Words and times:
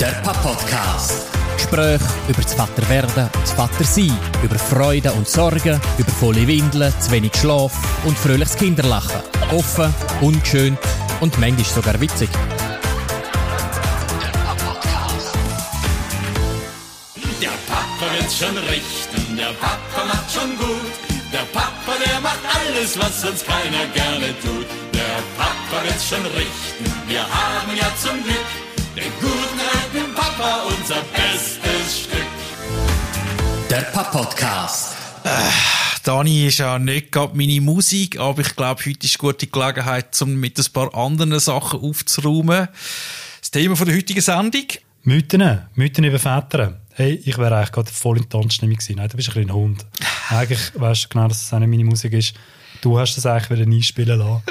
Der 0.00 0.12
Papa-Podcast. 0.22 1.26
Gespräche 1.56 2.04
über 2.28 2.42
das 2.42 2.54
Vaterwerden 2.54 3.24
und 3.24 3.42
das 3.42 3.50
Vatersein, 3.50 4.16
über 4.44 4.56
Freude 4.56 5.12
und 5.12 5.28
Sorgen, 5.28 5.80
über 5.98 6.12
volle 6.12 6.46
Windeln, 6.46 6.92
zu 7.00 7.10
wenig 7.10 7.34
Schlaf 7.36 7.72
und 8.04 8.16
fröhliches 8.16 8.56
Kinderlachen. 8.56 9.20
Offen, 9.50 9.92
unschön 10.20 10.78
und 11.20 11.36
manchmal 11.40 11.64
sogar 11.64 12.00
witzig. 12.00 12.28
Der 17.42 17.48
Papa 17.66 18.12
wird 18.14 18.32
schon 18.32 18.56
richten, 18.56 19.36
der 19.36 19.52
Papa 19.54 20.04
macht 20.06 20.32
schon 20.32 20.56
gut. 20.58 20.92
Der 21.32 21.44
Papa, 21.52 21.92
der 22.06 22.20
macht 22.20 22.38
alles, 22.54 22.96
was 23.00 23.20
sonst 23.22 23.44
keiner 23.44 23.84
gerne 23.94 24.28
tut. 24.42 24.66
Der 24.94 25.18
Papa 25.36 25.84
wird 25.84 26.00
schon 26.00 26.24
richten, 26.36 26.84
wir 27.08 27.22
haben 27.22 27.76
ja 27.76 27.90
zum 28.00 28.17
Der 33.78 33.84
Papa-Podcast. 33.84 34.96
Dani 36.02 36.48
ist 36.48 36.58
ja 36.58 36.80
nicht 36.80 37.12
gerade 37.12 37.36
meine 37.36 37.60
Musik, 37.60 38.18
aber 38.18 38.40
ich 38.40 38.56
glaube, 38.56 38.84
heute 38.84 39.06
ist 39.06 39.20
eine 39.20 39.30
gute 39.30 39.46
Gelegenheit, 39.46 40.20
um 40.20 40.34
mit 40.34 40.58
ein 40.58 40.64
paar 40.72 40.92
anderen 40.96 41.38
Sachen 41.38 41.78
aufzuräumen. 41.78 42.66
Das 43.40 43.50
Thema 43.52 43.76
von 43.76 43.86
der 43.86 43.94
heutigen 43.94 44.20
Sendung. 44.20 44.64
Mythen, 45.04 45.60
Mythen 45.76 46.02
über 46.02 46.18
Väter. 46.18 46.80
Hey, 46.94 47.22
ich 47.24 47.38
wäre 47.38 47.54
eigentlich 47.54 47.70
gerade 47.70 47.92
voll 47.92 48.16
in 48.16 48.24
die 48.24 48.28
Tanzstimmung 48.28 48.74
gewesen. 48.74 48.96
Nein, 48.96 49.10
du 49.10 49.16
bist 49.16 49.28
ein 49.28 49.34
kleiner 49.34 49.54
Hund. 49.54 49.86
Eigentlich 50.30 50.72
weißt 50.74 51.04
du 51.04 51.08
genau, 51.10 51.28
dass 51.28 51.42
das 51.42 51.52
auch 51.52 51.60
nicht 51.60 51.68
meine 51.68 51.84
Musik 51.84 52.14
ist. 52.14 52.34
Du 52.80 52.98
hast 52.98 53.14
das 53.14 53.26
eigentlich 53.26 53.60
wieder 53.60 53.70
einspielen 53.70 54.18
lassen. 54.18 54.42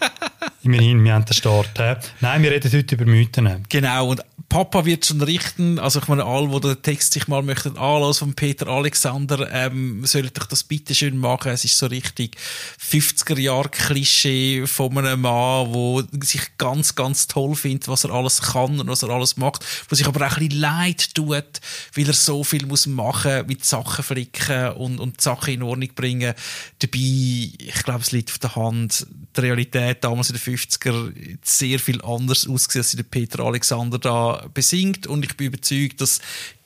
Immerhin, 0.62 1.04
wir 1.04 1.12
haben 1.12 1.26
den 1.26 1.34
Start. 1.34 1.70
He? 1.76 1.94
Nein, 2.22 2.42
wir 2.42 2.50
reden 2.52 2.72
heute 2.72 2.94
über 2.94 3.04
Mythen. 3.04 3.64
Genau, 3.68 4.08
und 4.08 4.22
Papa 4.52 4.84
wird 4.84 5.06
schon 5.06 5.22
richten, 5.22 5.78
also 5.78 5.98
ich 5.98 6.08
meine, 6.08 6.26
alle, 6.26 6.46
die 6.48 6.60
den 6.60 6.82
Text 6.82 7.14
sich 7.14 7.26
mal 7.26 7.42
möchten 7.42 7.78
anlassen 7.78 8.26
von 8.26 8.34
Peter 8.34 8.66
Alexander, 8.66 9.50
ähm, 9.50 10.04
sollen 10.04 10.28
doch 10.34 10.44
das 10.44 10.62
bitte 10.62 10.94
schön 10.94 11.16
machen. 11.16 11.52
Es 11.52 11.64
ist 11.64 11.78
so 11.78 11.86
richtig 11.86 12.36
50er-Jahr-Klischee 12.78 14.66
von 14.66 14.98
einem 14.98 15.22
Mann, 15.22 15.72
der 16.12 16.26
sich 16.26 16.58
ganz, 16.58 16.94
ganz 16.94 17.28
toll 17.28 17.54
findet, 17.54 17.88
was 17.88 18.04
er 18.04 18.10
alles 18.10 18.42
kann 18.42 18.78
und 18.78 18.88
was 18.88 19.02
er 19.02 19.08
alles 19.08 19.38
macht, 19.38 19.64
wo 19.88 19.96
sich 19.96 20.06
aber 20.06 20.26
auch 20.26 20.36
ein 20.36 20.46
bisschen 20.46 20.60
leid 20.60 21.14
tut, 21.14 21.60
weil 21.94 22.06
er 22.06 22.12
so 22.12 22.44
viel 22.44 22.66
muss 22.66 22.86
machen, 22.86 23.46
mit 23.46 23.64
Sachen 23.64 24.04
flicken 24.04 24.72
und, 24.72 25.00
und 25.00 25.22
Sachen 25.22 25.54
in 25.54 25.62
Ordnung 25.62 25.94
bringen. 25.94 26.34
Dabei, 26.78 26.98
ich 26.98 27.82
glaube, 27.84 28.00
es 28.00 28.12
liegt 28.12 28.30
auf 28.30 28.38
der 28.38 28.54
Hand, 28.54 29.06
die 29.34 29.40
Realität 29.40 30.04
damals 30.04 30.28
in 30.28 30.36
den 30.36 30.58
50er 30.58 31.38
sehr 31.42 31.78
viel 31.78 32.02
anders 32.02 32.46
ausgesehen, 32.46 32.82
als 32.82 32.92
der 32.92 33.02
Peter 33.04 33.40
Alexander 33.40 33.98
da 33.98 34.41
besingt 34.52 35.06
und 35.06 35.24
ich 35.24 35.36
bin 35.36 35.48
überzeugt, 35.48 36.00
dass 36.00 36.20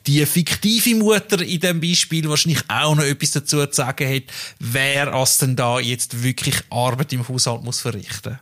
die 0.07 0.25
fiktive 0.25 0.95
Mutter 0.95 1.41
in 1.41 1.59
dem 1.59 1.81
Beispiel 1.81 2.29
wahrscheinlich 2.29 2.61
auch 2.69 2.95
noch 2.95 3.03
etwas 3.03 3.31
dazu 3.31 3.65
zu 3.65 3.73
sagen 3.73 4.07
hat, 4.07 4.23
wer 4.59 5.13
als 5.13 5.39
denn 5.39 5.55
da 5.55 5.79
jetzt 5.79 6.23
wirklich 6.23 6.55
Arbeit 6.69 7.13
im 7.13 7.27
Haushalt 7.27 7.63
muss 7.63 7.81
verrichten. 7.81 8.39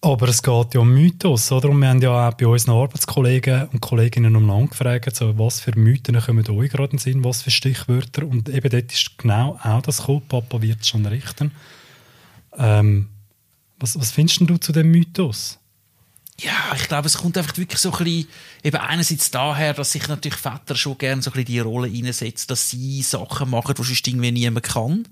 Aber 0.00 0.28
es 0.28 0.42
geht 0.42 0.74
ja 0.74 0.80
um 0.80 0.94
Mythos, 0.94 1.50
oder? 1.50 1.70
Und 1.70 1.80
wir 1.80 1.88
haben 1.88 2.00
ja 2.00 2.28
auch 2.28 2.34
bei 2.34 2.46
unseren 2.46 2.76
Arbeitskollegen 2.76 3.68
und 3.72 3.80
Kolleginnen 3.80 4.36
umeinander 4.36 4.68
gefragt, 4.68 5.16
so, 5.16 5.36
was 5.36 5.60
für 5.60 5.76
Mythen 5.76 6.20
kommen 6.20 6.48
euch 6.48 6.70
gerade 6.70 6.92
in 6.92 6.98
Sinn, 6.98 7.24
was 7.24 7.42
für 7.42 7.50
Stichwörter. 7.50 8.24
Und 8.24 8.48
eben 8.48 8.70
dort 8.70 8.92
ist 8.92 9.18
genau 9.18 9.58
auch 9.62 9.82
das 9.82 9.98
gekommen, 9.98 10.22
Papa 10.28 10.62
wird 10.62 10.86
schon 10.86 11.04
richten. 11.04 11.50
Ähm, 12.56 13.08
was, 13.80 13.98
was 13.98 14.12
findest 14.12 14.40
du 14.42 14.56
zu 14.56 14.72
dem 14.72 14.90
Mythos? 14.92 15.58
Ja, 16.40 16.72
ich 16.76 16.86
glaube, 16.86 17.06
es 17.06 17.18
kommt 17.18 17.36
einfach 17.36 17.56
wirklich 17.56 17.80
so 17.80 17.90
ein 17.90 18.04
bisschen, 18.04 18.28
eben 18.62 18.76
einerseits 18.76 19.30
daher, 19.32 19.74
dass 19.74 19.90
sich 19.92 20.06
natürlich 20.06 20.38
Väter 20.38 20.76
schon 20.76 20.96
gerne 20.96 21.20
so 21.20 21.30
ein 21.30 21.32
bisschen 21.32 21.46
die 21.46 21.58
Rolle 21.58 21.90
reinsetzen, 21.90 22.46
dass 22.46 22.70
sie 22.70 23.02
Sachen 23.02 23.50
machen, 23.50 23.74
die 23.76 23.82
sonst 23.82 24.06
irgendwie 24.06 24.30
niemand 24.30 24.64
kann. 24.64 25.08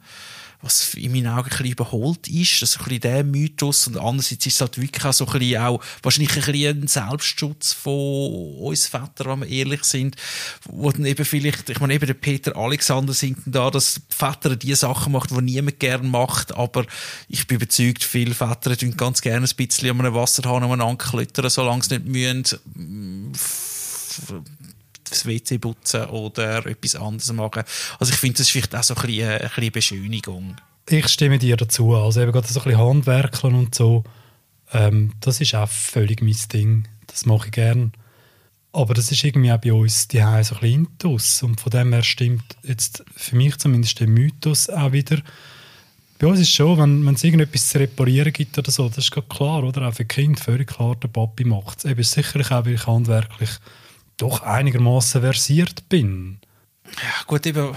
Was 0.62 0.94
in 0.94 1.12
meinen 1.12 1.28
Augen 1.28 1.44
ein 1.44 1.48
bisschen 1.50 1.72
überholt 1.72 2.28
ist. 2.28 2.62
Das 2.62 2.70
ist 2.70 2.78
ein 2.78 2.84
bisschen 2.84 3.00
der 3.00 3.24
Mythos. 3.24 3.86
Und 3.86 3.98
andererseits 3.98 4.46
ist 4.46 4.54
es 4.54 4.60
halt 4.60 4.80
wirklich 4.80 5.04
auch 5.04 5.12
so 5.12 5.26
ein 5.26 5.38
bisschen 5.38 5.62
auch, 5.62 5.82
wahrscheinlich 6.02 6.36
ein 6.36 6.52
bisschen 6.52 6.82
ein 6.82 6.88
Selbstschutz 6.88 7.72
von 7.72 8.56
uns 8.58 8.86
Vätern, 8.86 9.40
wenn 9.40 9.40
wir 9.40 9.48
ehrlich 9.48 9.84
sind. 9.84 10.16
Wo 10.64 10.90
dann 10.90 11.04
eben 11.04 11.24
vielleicht, 11.24 11.68
ich 11.70 11.80
meine, 11.80 11.94
eben 11.94 12.06
der 12.06 12.14
Peter 12.14 12.56
Alexander 12.56 13.12
singt 13.12 13.42
da, 13.46 13.70
dass 13.70 14.00
Väter 14.08 14.56
die 14.56 14.74
Sachen 14.74 15.12
macht, 15.12 15.30
die 15.30 15.40
niemand 15.40 15.78
gerne 15.78 16.08
macht. 16.08 16.54
Aber 16.54 16.86
ich 17.28 17.46
bin 17.46 17.56
überzeugt, 17.56 18.04
viele 18.04 18.34
Väter 18.34 18.76
tun 18.76 18.96
ganz 18.96 19.20
gerne 19.20 19.46
ein 19.46 19.56
bisschen 19.56 19.90
an 19.90 20.00
einem 20.00 20.14
Wasserhahn 20.14 20.64
umeinander 20.64 21.04
klettern, 21.04 21.50
solange 21.50 21.82
sie 21.82 21.98
nicht 21.98 22.06
müssen 22.06 22.60
das 25.10 25.26
WC 25.26 25.58
putzen 25.58 26.04
oder 26.06 26.66
etwas 26.66 26.96
anderes 26.96 27.32
machen. 27.32 27.62
Also 27.98 28.12
ich 28.12 28.18
finde, 28.18 28.38
das 28.38 28.46
ist 28.46 28.52
vielleicht 28.52 28.74
auch 28.74 28.82
so 28.82 28.94
ein 28.94 29.02
bisschen, 29.02 29.30
ein 29.30 29.40
bisschen 29.40 29.72
Beschönigung. 29.72 30.56
Ich 30.88 31.08
stimme 31.08 31.38
dir 31.38 31.56
dazu. 31.56 31.94
Also 31.94 32.20
eben 32.20 32.32
gerade 32.32 32.46
so 32.46 32.60
ein 32.60 32.64
bisschen 32.64 32.80
Handwerkeln 32.80 33.54
und 33.54 33.74
so, 33.74 34.04
ähm, 34.72 35.12
das 35.20 35.40
ist 35.40 35.54
auch 35.54 35.68
völlig 35.68 36.22
mein 36.22 36.36
Ding. 36.52 36.88
Das 37.06 37.26
mache 37.26 37.46
ich 37.46 37.52
gern. 37.52 37.92
Aber 38.72 38.94
das 38.94 39.10
ist 39.10 39.24
irgendwie 39.24 39.52
auch 39.52 39.60
bei 39.60 39.72
uns 39.72 40.06
die 40.08 40.18
so 40.18 40.24
ein 40.24 40.40
bisschen 40.42 40.62
Intus. 40.62 41.42
Und 41.42 41.60
von 41.60 41.70
dem 41.70 41.92
her 41.92 42.02
stimmt 42.02 42.56
jetzt 42.62 43.04
für 43.14 43.36
mich 43.36 43.56
zumindest 43.56 44.00
der 44.00 44.06
Mythos 44.06 44.68
auch 44.68 44.92
wieder. 44.92 45.18
Bei 46.18 46.26
uns 46.26 46.40
ist 46.40 46.48
es 46.48 46.54
schon, 46.54 46.78
wenn, 46.78 47.04
wenn 47.04 47.14
es 47.14 47.24
irgendetwas 47.24 47.68
zu 47.68 47.78
reparieren 47.78 48.32
gibt 48.32 48.56
oder 48.58 48.70
so, 48.70 48.88
das 48.88 48.98
ist 48.98 49.28
klar, 49.28 49.64
oder? 49.64 49.88
Auch 49.88 49.94
für 49.94 50.04
Kind 50.04 50.40
völlig 50.40 50.68
klar, 50.68 50.96
der 50.96 51.08
Papi 51.08 51.44
macht 51.44 51.78
es. 51.78 51.84
Eben 51.84 52.02
sicherlich 52.02 52.50
auch, 52.50 52.64
weil 52.64 52.74
ich 52.74 52.86
handwerklich 52.86 53.50
doch 54.16 54.42
einigermaßen 54.42 55.20
versiert 55.20 55.88
bin. 55.88 56.38
Ja, 56.84 57.24
gut, 57.26 57.46
eben. 57.46 57.74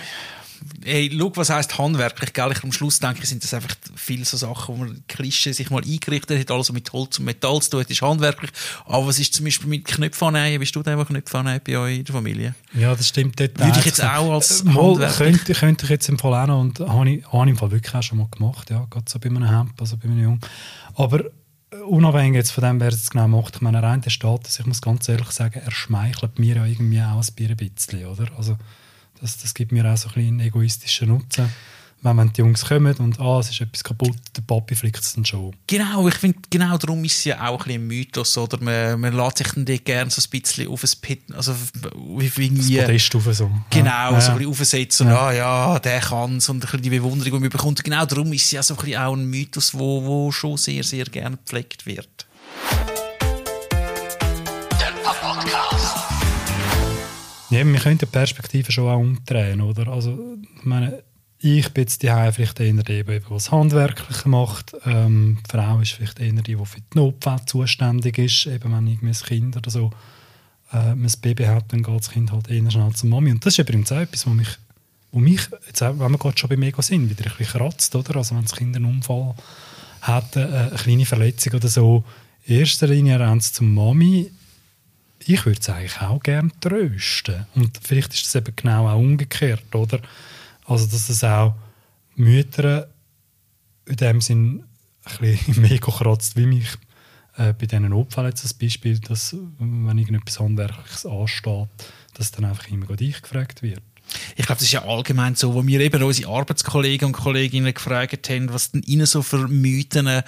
Hey, 0.83 1.09
schau, 1.17 1.31
was 1.35 1.49
heisst 1.49 1.77
handwerklich, 1.77 2.33
gell? 2.33 2.51
Ich, 2.51 2.63
am 2.63 2.73
Schluss 2.73 2.99
denke 2.99 3.23
ich, 3.23 3.29
sind 3.29 3.41
das 3.41 3.53
einfach 3.53 3.75
viele 3.95 4.25
so 4.25 4.35
Sachen, 4.35 4.75
wo 4.75 4.79
man 4.83 5.03
Klischee 5.07 5.53
sich 5.53 5.69
mal 5.69 5.81
eingerichtet 5.81 6.37
hat, 6.37 6.51
alles 6.51 6.69
mit 6.73 6.91
Holz 6.91 7.17
und 7.17 7.25
Metall 7.25 7.61
zu 7.61 7.69
tun, 7.69 7.81
das 7.81 7.91
ist 7.91 8.01
handwerklich. 8.01 8.51
Aber 8.85 9.07
was 9.07 9.19
ist 9.19 9.33
zum 9.33 9.45
Beispiel 9.45 9.69
mit 9.69 9.85
Knöpfanähen? 9.85 10.59
Bist 10.59 10.75
du 10.75 10.83
der, 10.83 10.97
der 10.97 11.05
Knöpfanähen 11.05 11.61
bei 11.65 11.77
euch 11.77 11.99
in 11.99 12.03
der 12.03 12.13
Familie? 12.13 12.55
Ja, 12.73 12.93
das 12.93 13.07
stimmt. 13.07 13.39
Dort 13.39 13.57
Würde 13.57 13.79
ich 13.79 13.85
jetzt 13.85 14.03
auch 14.03 14.33
als 14.33 14.63
Mal, 14.65 14.75
Handwerker... 14.75 15.15
könnte, 15.15 15.53
könnte 15.53 15.85
ich 15.85 15.91
jetzt 15.91 16.09
im 16.09 16.19
Fall 16.19 16.33
auch 16.33 16.47
noch, 16.47 16.59
und 16.59 16.79
habe 16.81 17.09
ich, 17.09 17.25
habe 17.31 17.45
ich 17.45 17.51
im 17.51 17.57
Fall 17.57 17.71
wirklich 17.71 17.95
auch 17.95 18.03
schon 18.03 18.17
mal 18.17 18.27
gemacht, 18.29 18.69
ja, 18.69 18.85
gerade 18.89 19.05
so 19.07 19.17
bei 19.17 19.29
einem 19.29 19.47
Hemd, 19.47 19.79
also 19.79 19.95
bei 19.95 20.09
einem 20.09 20.21
Jungen. 20.21 20.41
Aber 20.95 21.23
unabhängig 21.87 22.35
jetzt 22.35 22.51
von 22.51 22.63
dem, 22.63 22.79
wer 22.79 22.89
es 22.89 23.09
genau 23.09 23.27
macht, 23.27 23.57
ich 23.57 23.61
meine, 23.61 23.81
rein 23.83 24.01
der 24.01 24.09
Status, 24.09 24.59
ich 24.59 24.65
muss 24.65 24.81
ganz 24.81 25.07
ehrlich 25.07 25.31
sagen, 25.31 25.61
er 25.63 25.71
schmeichelt 25.71 26.39
mir 26.39 26.57
ja 26.57 26.65
irgendwie 26.65 27.01
auch 27.01 27.21
ein 27.21 27.55
bisschen, 27.55 28.05
oder? 28.07 28.27
Also, 28.37 28.57
das, 29.21 29.37
das 29.37 29.53
gibt 29.53 29.71
mir 29.71 29.85
auch 29.91 29.97
so 29.97 30.09
ein 30.09 30.13
bisschen 30.15 30.27
einen 30.29 30.39
egoistischen 30.39 31.09
Nutzen. 31.09 31.49
Wenn, 32.01 32.17
wenn 32.17 32.31
die 32.31 32.39
Jungs 32.39 32.63
kommen 32.65 32.95
und 32.95 33.19
ah, 33.19 33.39
es 33.39 33.49
ist 33.49 33.59
etwas 33.59 33.83
kaputt, 33.83 34.15
der 34.35 34.41
Papi 34.41 34.73
flickt 34.73 35.03
es 35.03 35.15
dann 35.15 35.25
schon. 35.25 35.53
Genau, 35.67 36.07
ich 36.07 36.15
finde, 36.15 36.39
genau 36.49 36.77
darum 36.77 37.03
ist 37.03 37.17
es 37.17 37.25
ja 37.25 37.45
auch 37.45 37.59
ein 37.59 37.65
bisschen 37.65 37.81
ein 37.81 37.87
Mythos, 37.87 38.37
oder? 38.37 38.57
Man, 38.61 39.01
man 39.01 39.13
lässt 39.13 39.39
sich 39.39 39.47
dann 39.51 39.65
gerne 39.65 40.09
so 40.09 40.21
ein 40.21 40.41
bisschen 40.41 40.69
auf 40.69 40.81
ein 40.81 40.89
Pit, 41.01 41.23
also 41.33 41.53
wie 42.17 42.49
Das 42.49 42.85
Podest 42.85 43.15
auf 43.15 43.35
so. 43.35 43.51
Genau, 43.69 43.89
ja. 43.89 44.21
so 44.21 44.31
ein 44.31 44.37
bisschen 44.37 44.51
aufsetzen 44.51 45.07
und 45.07 45.13
ja. 45.13 45.31
ja, 45.33 45.79
der 45.79 45.99
kann 45.99 46.37
es 46.37 46.47
und 46.47 46.57
ein 46.57 46.59
bisschen 46.61 46.81
die 46.81 46.89
Bewunderung, 46.89 47.33
die 47.33 47.39
man 47.39 47.49
bekommt. 47.49 47.83
Genau 47.83 48.05
darum 48.05 48.31
ist 48.31 48.45
es 48.45 48.51
ja 48.51 48.63
so 48.63 48.75
ein 48.75 48.79
bisschen 48.79 49.01
auch 49.01 49.13
ein 49.13 49.25
Mythos, 49.25 49.73
wo, 49.73 50.03
wo 50.05 50.31
schon 50.31 50.55
sehr, 50.55 50.83
sehr 50.85 51.03
gerne 51.03 51.35
gepflegt 51.35 51.85
wird. 51.85 52.27
Der. 54.79 54.93
Ja, 57.49 57.65
wir 57.65 57.79
können 57.79 57.97
die 57.97 58.05
Perspektive 58.05 58.71
schon 58.71 58.87
auch 58.87 58.99
umdrehen, 58.99 59.59
oder? 59.59 59.87
Also, 59.87 60.37
ich 60.55 60.65
meine, 60.65 61.03
ich 61.41 61.69
bin 61.69 61.83
jetzt 61.83 62.03
die 62.03 62.07
vielleicht 62.07 62.59
eher 62.59 62.73
die, 62.73 63.03
die 63.03 63.21
was 63.29 63.51
Handwerkliche 63.51 64.27
macht. 64.27 64.75
Ähm, 64.85 65.37
die 65.45 65.51
Frau 65.51 65.79
ist 65.79 65.93
vielleicht 65.93 66.19
eher 66.19 66.33
die, 66.33 66.55
für 66.55 66.81
die 66.81 66.97
Notfälle 66.97 67.45
zuständig 67.45 68.17
ist. 68.17 68.45
Eben 68.47 68.73
wenn 68.73 68.87
irgendwie 68.87 69.07
ein 69.07 69.13
Kind 69.13 69.55
oder 69.55 69.69
so 69.69 69.91
äh, 70.73 70.77
ein 70.77 71.07
Baby 71.21 71.45
hat, 71.45 71.71
dann 71.71 71.81
geht 71.81 71.99
das 71.99 72.11
Kind 72.11 72.31
halt 72.33 72.49
eher 72.49 72.69
schnell 72.69 72.91
zur 72.91 73.09
Mami. 73.09 73.31
Und 73.31 73.45
das 73.45 73.53
ist 73.53 73.59
übrigens 73.59 73.91
auch 73.91 73.99
etwas, 73.99 74.27
was 74.27 74.33
mich, 74.33 74.49
wo 75.13 75.19
mich 75.19 75.41
jetzt 75.65 75.81
auch, 75.81 75.97
wenn 75.97 76.11
wir 76.11 76.17
gerade 76.17 76.37
schon 76.37 76.49
bei 76.49 76.57
Mega 76.57 76.81
sind, 76.81 77.09
wieder 77.09 77.31
ein 77.31 77.37
bisschen 77.37 77.59
kratzt, 77.59 77.95
oder? 77.95 78.17
Also 78.17 78.35
wenn 78.35 78.43
das 78.43 78.55
Kind 78.55 78.75
einen 78.75 78.85
Unfall 78.85 79.33
hat, 80.01 80.35
äh, 80.35 80.41
eine 80.43 80.71
kleine 80.71 81.05
Verletzung 81.05 81.53
oder 81.53 81.69
so, 81.69 82.03
in 82.45 82.59
erster 82.59 82.87
Linie 82.87 83.17
rennt 83.17 83.43
es 83.43 83.53
zur 83.53 83.65
Mami. 83.65 84.29
Ich 85.25 85.45
würde 85.45 85.59
es 85.59 85.69
eigentlich 85.69 86.01
auch 86.01 86.21
gerne 86.21 86.51
trösten. 86.59 87.45
Und 87.55 87.79
vielleicht 87.81 88.13
ist 88.13 88.25
das 88.25 88.35
eben 88.35 88.53
genau 88.57 88.89
auch 88.89 88.99
umgekehrt, 88.99 89.73
oder? 89.73 90.01
Also, 90.69 90.85
dass 90.85 91.09
es 91.09 91.23
auch 91.23 91.55
Mütter 92.15 92.89
in 93.85 93.95
dem 93.95 94.21
Sinn 94.21 94.63
ein 95.03 95.17
bisschen 95.17 95.61
mehr 95.61 95.79
kratzt 95.79 96.37
wie 96.37 96.45
mich 96.45 96.67
äh, 97.37 97.53
bei 97.53 97.65
diesen 97.65 97.89
Notfällen 97.89 98.29
jetzt 98.29 98.43
als 98.43 98.53
Beispiel, 98.53 98.99
dass 98.99 99.35
wenn 99.57 99.97
irgendetwas 99.97 100.39
Handwerkliches 100.39 101.07
ansteht, 101.07 101.67
dass 102.13 102.31
dann 102.31 102.45
einfach 102.45 102.67
immer 102.67 102.85
ich 103.01 103.19
gefragt 103.19 103.63
wird. 103.63 103.81
Ich 104.35 104.45
glaube, 104.45 104.59
das 104.59 104.63
ist 104.63 104.71
ja 104.71 104.83
allgemein 104.83 105.35
so, 105.35 105.53
wo 105.53 105.65
wir 105.65 105.79
eben 105.79 106.01
unsere 106.01 106.31
Arbeitskollegen 106.31 107.07
und 107.07 107.13
Kolleginnen 107.13 107.73
gefragt 107.73 108.29
haben, 108.29 108.51
was 108.53 108.71
denn 108.71 108.83
ihnen 108.83 109.05
so 109.05 109.21
für 109.21 109.47
Mythen 109.47 110.07
äh, 110.07 110.23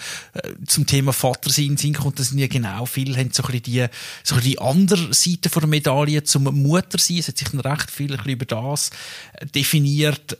zum 0.65 0.85
Thema 0.85 1.13
Vatersein 1.13 1.77
sind, 1.77 1.97
kommt 1.97 2.19
das 2.19 2.29
sind 2.29 2.39
ja 2.39 2.47
genau 2.47 2.85
viele, 2.85 3.17
haben 3.17 3.31
so 3.31 3.43
ein 3.43 3.51
bisschen 3.51 3.63
die, 3.63 3.85
so 4.23 4.35
ein 4.35 4.41
bisschen 4.41 4.51
die 4.51 4.59
andere 4.59 5.13
Seite 5.13 5.49
der 5.49 5.67
Medaille 5.67 6.23
zum 6.23 6.43
Muttersein. 6.43 7.17
Es 7.17 7.27
hat 7.27 7.37
sich 7.37 7.49
dann 7.49 7.59
recht 7.61 7.91
viel 7.91 8.11
ein 8.11 8.17
bisschen 8.17 8.31
über 8.33 8.45
das 8.45 8.89
äh, 9.33 9.45
definiert 9.45 10.37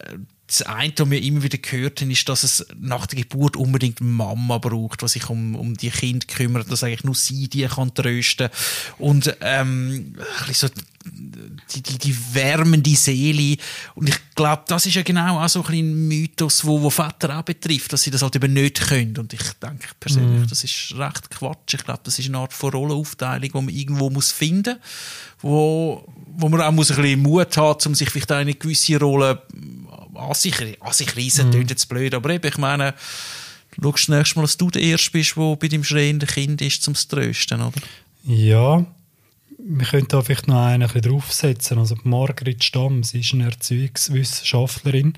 das 0.52 0.64
eine, 0.64 0.94
was 0.98 1.10
wir 1.10 1.22
immer 1.22 1.44
wieder 1.44 1.58
gehört 1.58 2.02
haben, 2.02 2.12
ist, 2.12 2.28
dass 2.28 2.44
es 2.44 2.66
nach 2.78 3.08
der 3.08 3.20
Geburt 3.20 3.56
unbedingt 3.56 4.02
Mama 4.02 4.58
braucht, 4.58 5.02
die 5.02 5.08
sich 5.08 5.30
um, 5.30 5.56
um 5.56 5.78
die 5.78 5.90
Kinder 5.90 6.28
kümmert, 6.28 6.70
dass 6.70 6.84
eigentlich 6.84 7.06
nur 7.06 7.16
sie 7.16 7.48
die 7.48 7.66
kann 7.68 7.94
trösten 7.94 8.50
und 8.98 9.36
ähm, 9.40 10.16
so 10.52 10.68
die, 11.76 11.82
die, 11.82 11.98
die 11.98 12.34
wärmende 12.34 12.96
Seele 12.96 13.58
und 13.96 14.10
ich 14.10 14.18
glaube, 14.36 14.64
das 14.68 14.86
ist 14.86 14.96
ja 14.96 15.04
genau 15.04 15.40
auch 15.40 15.50
so 15.50 15.64
ein, 15.64 16.08
Mythos, 16.08 16.66
wo, 16.66 16.82
wo 16.82 16.90
Väter 16.90 17.38
auch 17.38 17.44
betrifft, 17.44 17.94
dass 17.94 18.04
sie 18.04 18.12
das 18.12 18.22
halt 18.22 18.36
eben 18.36 18.54
nicht 18.54 18.82
können 18.82 19.18
und 19.18 19.34
ich 19.34 19.54
denke 19.62 19.88
persönlich, 20.00 20.46
mm. 20.46 20.50
das 20.50 20.64
ist 20.64 20.94
recht 20.98 21.30
Quatsch. 21.30 21.74
Ich 21.74 21.84
glaube, 21.84 22.02
das 22.04 22.20
ist 22.20 22.28
eine 22.28 22.38
Art 22.40 22.54
von 22.54 22.72
Rollenaufteilung, 22.72 23.50
die 23.52 23.54
man 23.54 23.70
irgendwo 23.70 24.10
muss 24.10 24.32
finden 24.32 24.78
wo, 25.42 26.06
wo 26.38 26.50
man 26.50 26.62
auch 26.62 26.72
muss 26.72 26.92
ein 26.92 26.98
bisschen 26.98 27.22
Mut 27.22 27.58
hat, 27.58 27.86
um 27.86 27.96
sich 27.96 28.10
vielleicht 28.10 28.32
eine 28.32 28.54
gewisse 28.54 29.00
Rolle 29.00 29.42
an 30.16 30.34
sich, 30.34 30.82
an 30.82 30.94
sich 30.94 31.16
riesen, 31.16 31.50
mhm. 31.50 31.68
jetzt 31.68 31.90
blöd, 31.90 32.14
aber 32.14 32.30
eben, 32.32 32.48
ich 32.48 32.58
meine, 32.58 32.94
du 33.78 33.92
schaust 33.92 34.10
nächstes 34.10 34.36
Mal, 34.36 34.44
dass 34.44 34.58
du 34.58 34.70
der 34.70 34.82
Erste 34.82 35.12
bist, 35.12 35.36
der 35.36 35.56
bei 35.56 35.68
deinem 35.68 35.84
schreienden 35.84 36.28
Kind 36.28 36.62
ist, 36.62 36.84
zum 36.84 36.96
zu 36.96 37.08
trösten, 37.08 37.62
oder? 37.62 37.82
Ja, 38.24 38.86
wir 39.64 39.86
könnten 39.86 40.10
da 40.10 40.22
vielleicht 40.22 40.48
noch 40.48 40.66
einen 40.66 40.90
ein 40.90 41.02
draufsetzen. 41.02 41.78
Also 41.78 41.96
Margrit 42.04 42.64
Stamm, 42.64 43.04
sie 43.04 43.20
ist 43.20 43.34
eine 43.34 43.46
Erziehungswissenschaftlerin, 43.46 45.14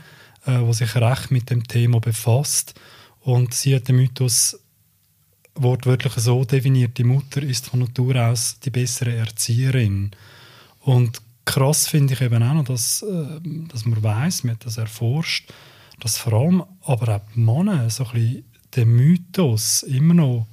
äh, 0.45 0.59
die 0.59 0.73
sich 0.73 0.95
recht 0.95 1.31
mit 1.31 1.49
dem 1.49 1.67
Thema 1.67 1.99
befasst. 1.99 2.79
Und 3.21 3.53
sie 3.53 3.75
hat 3.75 3.87
den 3.87 3.97
Mythos 3.97 4.59
wortwörtlich 5.55 6.13
so 6.13 6.43
definiert, 6.45 6.97
die 6.97 7.03
Mutter 7.03 7.41
ist 7.41 7.67
von 7.67 7.81
Natur 7.81 8.15
aus 8.15 8.59
die 8.59 8.69
bessere 8.69 9.15
Erzieherin. 9.15 10.11
Und 10.81 11.21
krass 11.45 11.87
finde 11.87 12.13
ich 12.13 12.21
eben 12.21 12.43
auch 12.43 12.53
noch, 12.53 12.65
dass, 12.65 13.03
äh, 13.03 13.39
dass 13.69 13.85
man 13.85 14.03
weiß, 14.03 14.43
man 14.43 14.55
hat 14.55 14.65
das 14.65 14.77
erforscht, 14.77 15.53
dass 15.99 16.17
vor 16.17 16.33
allem 16.33 16.63
aber 16.81 17.15
auch 17.15 17.21
die 17.33 17.39
Männer 17.39 17.89
so 17.89 18.05
ein 18.05 18.11
bisschen 18.13 18.45
den 18.75 18.89
Mythos 18.89 19.83
immer 19.83 20.15
noch 20.15 20.47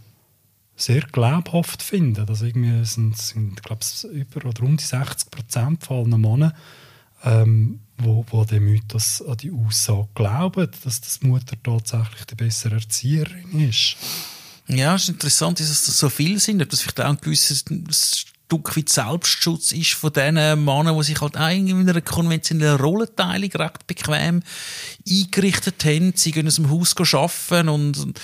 sehr 0.80 1.02
glaubhaft 1.02 1.82
finden. 1.82 2.28
Also 2.28 2.46
irgendwie 2.46 2.84
sind, 2.84 3.16
sind 3.16 3.62
glaube 3.62 3.82
ich, 3.82 4.04
über 4.04 4.46
oder 4.48 4.62
um 4.62 4.76
die 4.76 4.84
60 4.84 5.30
Prozent 5.30 5.84
von 5.84 6.12
allen 6.12 6.20
Männern, 6.20 6.52
ähm, 7.22 7.80
wo, 7.98 8.24
wo 8.30 8.44
den 8.44 8.64
Mythos 8.64 9.22
an 9.22 9.36
die 9.36 9.52
Aussage 9.52 10.08
glauben, 10.14 10.68
dass 10.84 11.00
die 11.00 11.26
Mutter 11.26 11.56
tatsächlich 11.62 12.24
die 12.24 12.34
bessere 12.34 12.76
Erzieherin 12.76 13.68
ist. 13.68 13.96
Ja, 14.68 14.94
es 14.94 15.04
ist 15.04 15.08
interessant, 15.10 15.60
dass 15.60 15.68
es 15.68 15.84
so 15.98 16.08
viele 16.08 16.38
sind, 16.38 16.62
ob 16.62 16.70
das 16.70 16.80
vielleicht 16.80 17.00
auch 17.00 17.10
ein 17.10 17.20
gewisses 17.20 17.64
Stück 18.50 18.76
weit 18.76 18.88
Selbstschutz 18.88 19.70
ist 19.70 19.92
von 19.92 20.12
diesen 20.12 20.34
Männern, 20.34 20.96
die 20.96 21.04
sich 21.04 21.20
halt 21.20 21.36
eigentlich 21.36 21.70
in 21.70 21.88
einer 21.88 22.00
konventionellen 22.00 22.80
Rollenteilung 22.80 23.52
recht 23.52 23.86
bequem 23.86 24.42
eingerichtet 25.08 25.84
haben. 25.84 26.12
Sie 26.16 26.32
gehen 26.32 26.48
aus 26.48 26.56
dem 26.56 26.68
Haus 26.68 26.96
arbeiten 27.14 27.68
und 27.68 28.14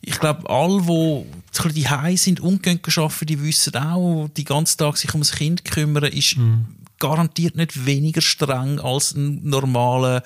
ich 0.00 0.18
glaube, 0.18 0.50
alle, 0.50 0.82
die 0.82 1.72
die 1.72 1.88
Hause 1.88 2.16
sind 2.16 2.40
und 2.40 2.64
gehen 2.64 2.80
arbeiten, 2.84 3.26
die 3.26 3.40
wissen 3.40 3.76
auch, 3.76 4.28
die 4.36 4.42
ganzen 4.42 4.78
Tag 4.78 4.96
sich 4.96 5.14
um 5.14 5.20
das 5.20 5.30
Kind 5.30 5.64
kümmern, 5.64 6.02
ist 6.02 6.36
mhm. 6.36 6.66
garantiert 6.98 7.54
nicht 7.54 7.86
weniger 7.86 8.22
streng 8.22 8.80
als 8.80 9.14
ein 9.14 9.48
normaler 9.48 10.24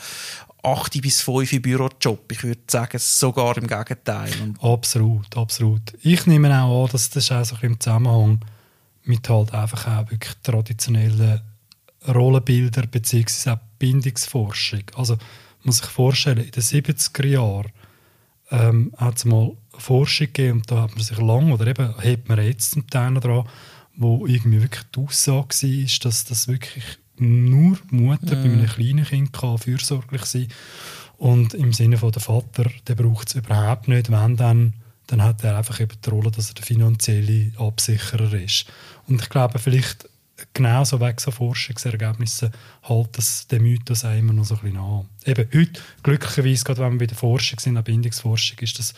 8 0.62 1.02
bis 1.02 1.20
5 1.20 1.60
Bürojob. 1.60 2.32
Ich 2.32 2.42
würde 2.44 2.62
sagen, 2.66 2.98
sogar 2.98 3.58
im 3.58 3.66
Gegenteil. 3.66 4.32
absolut, 4.62 5.36
absolut. 5.36 5.82
Ich 6.00 6.24
nehme 6.24 6.62
auch 6.62 6.84
an, 6.84 6.92
dass 6.92 7.10
das 7.10 7.30
auch 7.30 7.44
so 7.44 7.56
im 7.60 7.78
Zusammenhang 7.78 8.40
mit 9.05 9.29
halt 9.29 9.55
einfach 9.55 9.87
auch 9.87 10.11
wirklich 10.11 10.35
traditionellen 10.43 11.41
Rollenbilder 12.06 12.87
bzw. 12.87 13.50
auch 13.50 13.58
Bindungsforschung. 13.79 14.85
Also 14.94 15.14
man 15.14 15.23
muss 15.64 15.79
sich 15.79 15.87
vorstellen, 15.87 16.38
in 16.38 16.50
den 16.50 16.62
70er 16.62 17.26
Jahren 17.26 17.70
ähm, 18.50 18.93
hat 18.97 19.19
es 19.19 19.25
mal 19.25 19.52
Forschung 19.76 20.29
gegeben 20.29 20.58
und 20.58 20.70
da 20.70 20.82
hat 20.82 20.94
man 20.94 21.05
sich 21.05 21.19
lange, 21.19 21.55
oder 21.55 21.67
eben 21.67 21.97
hat 21.97 22.29
man 22.29 22.44
jetzt 22.44 22.73
zum 22.73 22.88
Teil 22.88 23.14
dran, 23.14 23.49
wo 23.97 24.26
irgendwie 24.26 24.62
wirklich 24.62 24.85
die 24.94 25.00
Aussage 25.00 25.55
war, 25.62 25.99
dass 26.03 26.25
das 26.25 26.49
wirklich 26.49 26.85
nur 27.19 27.79
Mutter 27.91 28.37
mm. 28.37 28.43
bei 28.43 28.50
einem 28.50 28.67
kleinen 28.67 29.05
Kind 29.05 29.32
kann 29.32 29.58
fürsorglich 29.58 30.25
sein 30.25 30.49
und 31.19 31.53
im 31.53 31.75
Sinne 31.75 31.99
von 31.99 32.12
der 32.12 32.23
Vater, 32.23 32.70
der 32.87 32.94
braucht 32.94 33.29
es 33.29 33.35
überhaupt 33.35 33.88
nicht, 33.88 34.11
wenn 34.11 34.37
dann 34.37 34.73
dann 35.10 35.24
hat 35.24 35.42
er 35.42 35.58
einfach 35.58 35.80
eben 35.80 35.96
die 36.04 36.08
Rolle, 36.08 36.30
dass 36.30 36.50
er 36.50 36.54
der 36.54 36.64
finanzielle 36.64 37.50
Absicherer 37.58 38.32
ist. 38.34 38.66
Und 39.08 39.20
ich 39.20 39.28
glaube, 39.28 39.58
vielleicht 39.58 40.08
genauso 40.54 41.00
wegen 41.00 41.18
so 41.18 41.32
Forschungsergebnissen 41.32 42.52
halt 42.84 43.18
das 43.18 43.48
den 43.48 43.62
Mythos 43.62 44.04
auch 44.04 44.16
immer 44.16 44.32
noch 44.32 44.44
so 44.44 44.54
ein 44.54 44.60
bisschen 44.60 44.78
an. 44.78 45.06
Eben 45.26 45.48
heute, 45.52 45.80
glücklicherweise, 46.04 46.64
gerade 46.64 46.82
wenn 46.82 46.92
wir 46.92 46.98
bei 47.00 47.06
der 47.06 47.16
Forschung 47.16 47.58
sind, 47.58 47.74
der 47.74 47.82
Bindungsforschung, 47.82 48.58
ist 48.60 48.78
das 48.78 48.94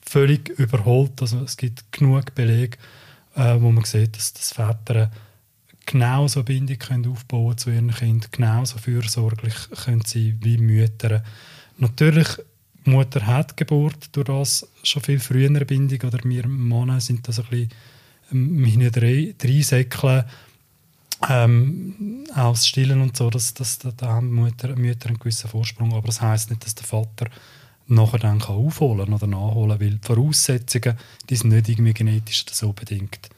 völlig 0.00 0.50
überholt. 0.50 1.20
Also 1.20 1.40
es 1.40 1.56
gibt 1.56 1.90
genug 1.90 2.32
Belege, 2.36 2.78
äh, 3.34 3.56
wo 3.58 3.72
man 3.72 3.84
sieht, 3.84 4.16
dass, 4.16 4.34
dass 4.34 4.52
Väter 4.52 5.10
genauso 5.84 6.44
Bindung 6.44 6.78
können 6.78 7.10
aufbauen 7.10 7.58
zu 7.58 7.70
ihren 7.70 7.90
Kindern, 7.90 8.30
genauso 8.30 8.78
fürsorglich 8.78 9.54
können 9.84 10.02
sie 10.04 10.36
wie 10.40 10.58
Mütter. 10.58 11.24
Natürlich 11.78 12.28
Mutter 12.86 13.26
hat 13.26 13.56
Geburt 13.56 14.08
durch 14.12 14.26
das 14.26 14.68
schon 14.82 15.02
viel 15.02 15.20
früher 15.20 15.48
eine 15.48 15.64
Bindung 15.64 16.00
oder 16.08 16.18
wir 16.24 16.46
Männer 16.46 17.00
sind 17.00 17.26
da 17.26 17.32
so 17.32 17.42
ein 17.42 17.48
bisschen 17.48 17.70
meine 18.30 18.90
drei, 18.90 19.34
drei 19.38 19.62
Säckchen 19.62 20.24
ähm, 21.28 22.24
aus 22.34 22.66
Stillen 22.66 23.00
und 23.00 23.16
so, 23.16 23.30
dass, 23.30 23.54
dass 23.54 23.78
da 23.78 23.94
haben 24.06 24.30
Mütter, 24.30 24.76
Mütter 24.76 25.08
einen 25.08 25.18
gewissen 25.18 25.48
Vorsprung, 25.48 25.94
aber 25.94 26.06
das 26.06 26.20
heißt 26.20 26.50
nicht, 26.50 26.64
dass 26.64 26.74
der 26.74 26.86
Vater 26.86 27.28
nachher 27.86 28.18
dann 28.18 28.40
kann 28.40 28.56
aufholen 28.56 29.12
oder 29.12 29.26
nachholen, 29.26 29.80
weil 29.80 29.90
die 29.90 30.06
Voraussetzungen, 30.06 30.96
die 31.28 31.36
sind 31.36 31.50
nicht 31.50 31.68
irgendwie 31.68 31.94
genetisch 31.94 32.44
so 32.50 32.72
bedingt. 32.72 33.30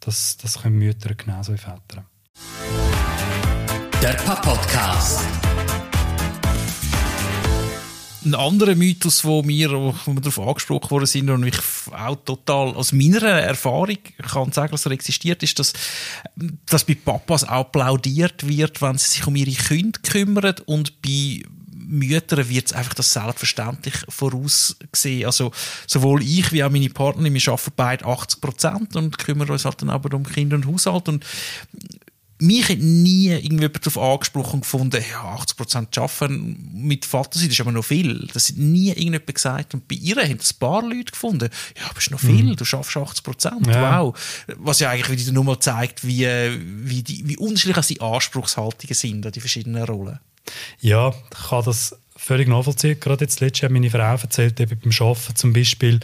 Das, 0.00 0.36
das 0.36 0.62
können 0.62 0.78
Mütter 0.78 1.14
genauso 1.14 1.52
wie 1.52 1.58
Väter. 1.58 2.04
Der 4.02 4.14
Papa-Podcast. 4.14 5.51
Ein 8.24 8.34
anderer 8.34 8.74
Mythos, 8.76 9.24
wo 9.24 9.46
wir, 9.46 9.72
wo 9.72 9.94
wir 10.06 10.20
darauf 10.20 10.38
angesprochen 10.38 10.90
worden 10.90 11.06
sind 11.06 11.28
und 11.30 11.44
ich 11.44 11.58
auch 11.90 12.16
total 12.24 12.74
aus 12.74 12.92
meiner 12.92 13.22
Erfahrung 13.22 13.98
kann 14.30 14.52
sagen, 14.52 14.70
dass 14.72 14.86
er 14.86 14.92
existiert, 14.92 15.42
ist, 15.42 15.58
dass, 15.58 15.72
dass 16.66 16.84
bei 16.84 16.94
Papas 16.94 17.42
applaudiert 17.44 18.46
wird, 18.46 18.80
wenn 18.80 18.98
sie 18.98 19.10
sich 19.10 19.26
um 19.26 19.34
ihre 19.34 19.50
Kinder 19.50 19.98
kümmern 20.02 20.54
und 20.66 21.02
bei 21.02 21.42
Müttern 21.92 22.48
wird 22.48 22.66
es 22.66 22.72
einfach 22.72 22.94
das 22.94 23.12
selbstverständlich 23.12 23.94
vorausgesehen. 24.08 25.26
Also 25.26 25.52
sowohl 25.86 26.22
ich 26.22 26.50
wie 26.52 26.64
auch 26.64 26.70
meine 26.70 26.88
Partnerin, 26.88 27.34
wir 27.34 27.48
arbeiten 27.48 27.72
beide 27.76 28.06
80 28.06 28.40
Prozent 28.40 28.96
und 28.96 29.18
kümmern 29.18 29.50
uns 29.50 29.64
halt 29.64 29.82
dann 29.82 29.90
aber 29.90 30.16
um 30.16 30.24
Kinder 30.24 30.56
und 30.56 30.66
Haushalt 30.66 31.08
und 31.08 31.24
mich 32.42 32.68
hat 32.68 32.78
nie 32.78 33.28
irgendjemand 33.28 33.86
darauf 33.86 33.98
angesprochen 33.98 34.60
gefunden, 34.60 35.02
ja, 35.10 35.36
80% 35.36 35.98
arbeiten 35.98 36.70
mit 36.74 37.06
Vatersein, 37.06 37.48
das 37.48 37.54
ist 37.54 37.60
aber 37.60 37.72
noch 37.72 37.84
viel. 37.84 38.28
Das 38.32 38.48
hat 38.48 38.56
nie 38.56 38.88
irgendjemand 38.88 39.32
gesagt. 39.32 39.74
Und 39.74 39.88
bei 39.88 39.94
ihr 39.94 40.16
haben 40.16 40.38
das 40.38 40.52
ein 40.52 40.58
paar 40.58 40.82
Leute 40.82 41.12
gefunden, 41.12 41.48
ja, 41.78 41.88
aber 41.88 41.98
ist 41.98 42.10
noch 42.10 42.20
viel, 42.20 42.44
mhm. 42.44 42.56
du 42.56 42.64
schaffst 42.64 42.96
80%, 42.96 43.70
ja. 43.70 44.02
wow. 44.02 44.18
Was 44.56 44.80
ja 44.80 44.90
eigentlich 44.90 45.20
wieder 45.20 45.32
nur 45.32 45.44
mal 45.44 45.60
zeigt, 45.60 46.06
wie, 46.06 46.26
wie, 46.26 47.02
die, 47.02 47.26
wie 47.26 47.36
unterschiedlich 47.36 47.86
die 47.86 48.00
Anspruchshaltungen 48.00 48.94
sind 48.94 49.24
an 49.24 49.32
die 49.32 49.40
verschiedenen 49.40 49.84
Rollen. 49.84 50.18
Ja, 50.80 51.10
ich 51.10 51.48
kann 51.48 51.64
das 51.64 51.96
völlig 52.16 52.48
nachvollziehen. 52.48 52.98
Gerade 52.98 53.24
jetzt 53.24 53.40
letztes 53.40 53.62
Jahr 53.62 53.70
meine 53.70 53.90
Frau 53.90 53.98
erzählt, 53.98 54.58
eben 54.60 54.78
beim 54.78 54.92
Arbeiten 55.06 55.36
zum 55.36 55.52
Beispiel, 55.52 56.00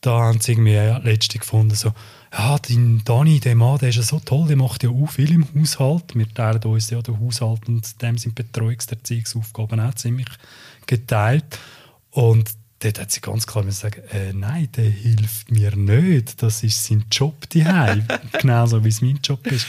da 0.00 0.10
haben 0.10 0.40
sie 0.40 0.52
irgendwie 0.52 0.76
letzte 1.08 1.38
gefunden, 1.38 1.74
so, 1.74 1.92
ja, 2.36 2.58
dein 2.58 3.02
Dani, 3.04 3.40
der 3.40 3.54
Mann, 3.54 3.78
der 3.78 3.88
ist 3.88 3.96
ja 3.96 4.02
so 4.02 4.20
toll, 4.20 4.48
der 4.48 4.56
macht 4.56 4.82
ja 4.82 4.90
auch 4.90 5.06
viel 5.06 5.32
im 5.32 5.46
Haushalt. 5.54 6.14
Wir 6.14 6.28
teilen 6.28 6.62
uns 6.64 6.90
ja 6.90 7.00
den 7.00 7.18
Haushalt 7.18 7.66
und 7.66 8.02
dem 8.02 8.18
sind 8.18 8.34
Betreuungserziehungsaufgaben 8.34 9.80
auch 9.80 9.94
ziemlich 9.94 10.28
geteilt. 10.86 11.58
Und 12.10 12.50
dort 12.80 13.00
hat 13.00 13.10
sie 13.10 13.20
ganz 13.20 13.46
klar 13.46 13.70
sagen, 13.72 14.02
äh, 14.10 14.32
nein, 14.34 14.68
der 14.76 14.84
hilft 14.84 15.50
mir 15.50 15.74
nicht. 15.76 16.42
Das 16.42 16.62
ist 16.62 16.84
sein 16.84 17.04
Job 17.10 17.48
die 17.50 17.64
Genauso 18.40 18.84
wie 18.84 18.88
es 18.88 19.00
mein 19.00 19.20
Job 19.22 19.46
ist. 19.46 19.66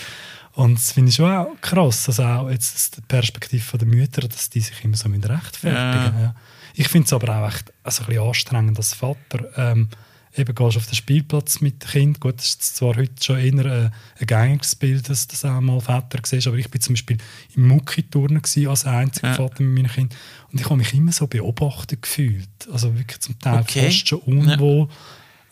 Und 0.53 0.75
das 0.75 0.91
finde 0.91 1.09
ich 1.09 1.15
schon 1.15 1.31
auch 1.31 1.55
krass, 1.62 2.05
dass 2.05 2.19
auch 2.19 2.50
jetzt 2.50 2.97
die 2.97 3.01
Perspektive 3.01 3.77
der 3.77 3.88
Mütter, 3.88 4.27
dass 4.27 4.50
die 4.50 4.62
sich 4.62 4.83
immer 4.83 4.97
so 4.97 5.07
rechtfertigen. 5.07 5.71
Ja. 5.71 6.19
Ja. 6.19 6.36
Ich 6.74 6.89
finde 6.89 7.05
es 7.05 7.13
aber 7.13 7.33
auch 7.33 7.47
echt 7.47 7.71
also 7.83 8.03
ein 8.03 8.07
bisschen 8.07 8.27
anstrengend 8.27 8.77
als 8.77 8.93
Vater. 8.93 9.45
Ähm, 9.55 9.88
eben 10.36 10.53
gehst 10.55 10.77
auf 10.77 10.86
den 10.86 10.96
Spielplatz 10.96 11.62
mit 11.62 11.84
dem 11.84 11.89
Kind. 11.89 12.19
Gut, 12.19 12.38
das 12.38 12.48
ist 12.48 12.75
zwar 12.75 12.96
heute 12.96 13.13
schon 13.24 13.38
eher 13.38 13.65
ein, 13.65 13.91
ein 14.19 14.27
gängiges 14.27 14.75
Bild, 14.75 15.10
dass 15.10 15.27
du 15.27 15.48
auch 15.48 15.62
mal 15.62 15.79
Väter 15.79 16.19
siehst, 16.24 16.48
aber 16.48 16.57
ich 16.57 16.69
bin 16.69 16.81
zum 16.81 16.93
Beispiel 16.96 17.17
im 17.55 17.67
Mucki-Turnen 17.67 18.41
als 18.67 18.86
einziger 18.86 19.27
Ja. 19.29 19.34
Vater 19.36 19.63
mit 19.63 19.84
meinen 19.84 19.91
Kindern 19.91 20.17
und 20.51 20.60
ich 20.60 20.65
habe 20.65 20.77
mich 20.77 20.93
immer 20.93 21.12
so 21.12 21.27
beobachtet 21.27 22.01
gefühlt. 22.01 22.50
Also 22.72 22.96
wirklich 22.96 23.19
zum 23.19 23.38
Teil 23.39 23.62
Okay. 23.62 23.86
fast 23.86 24.07
schon 24.07 24.19
unwohl. 24.19 24.88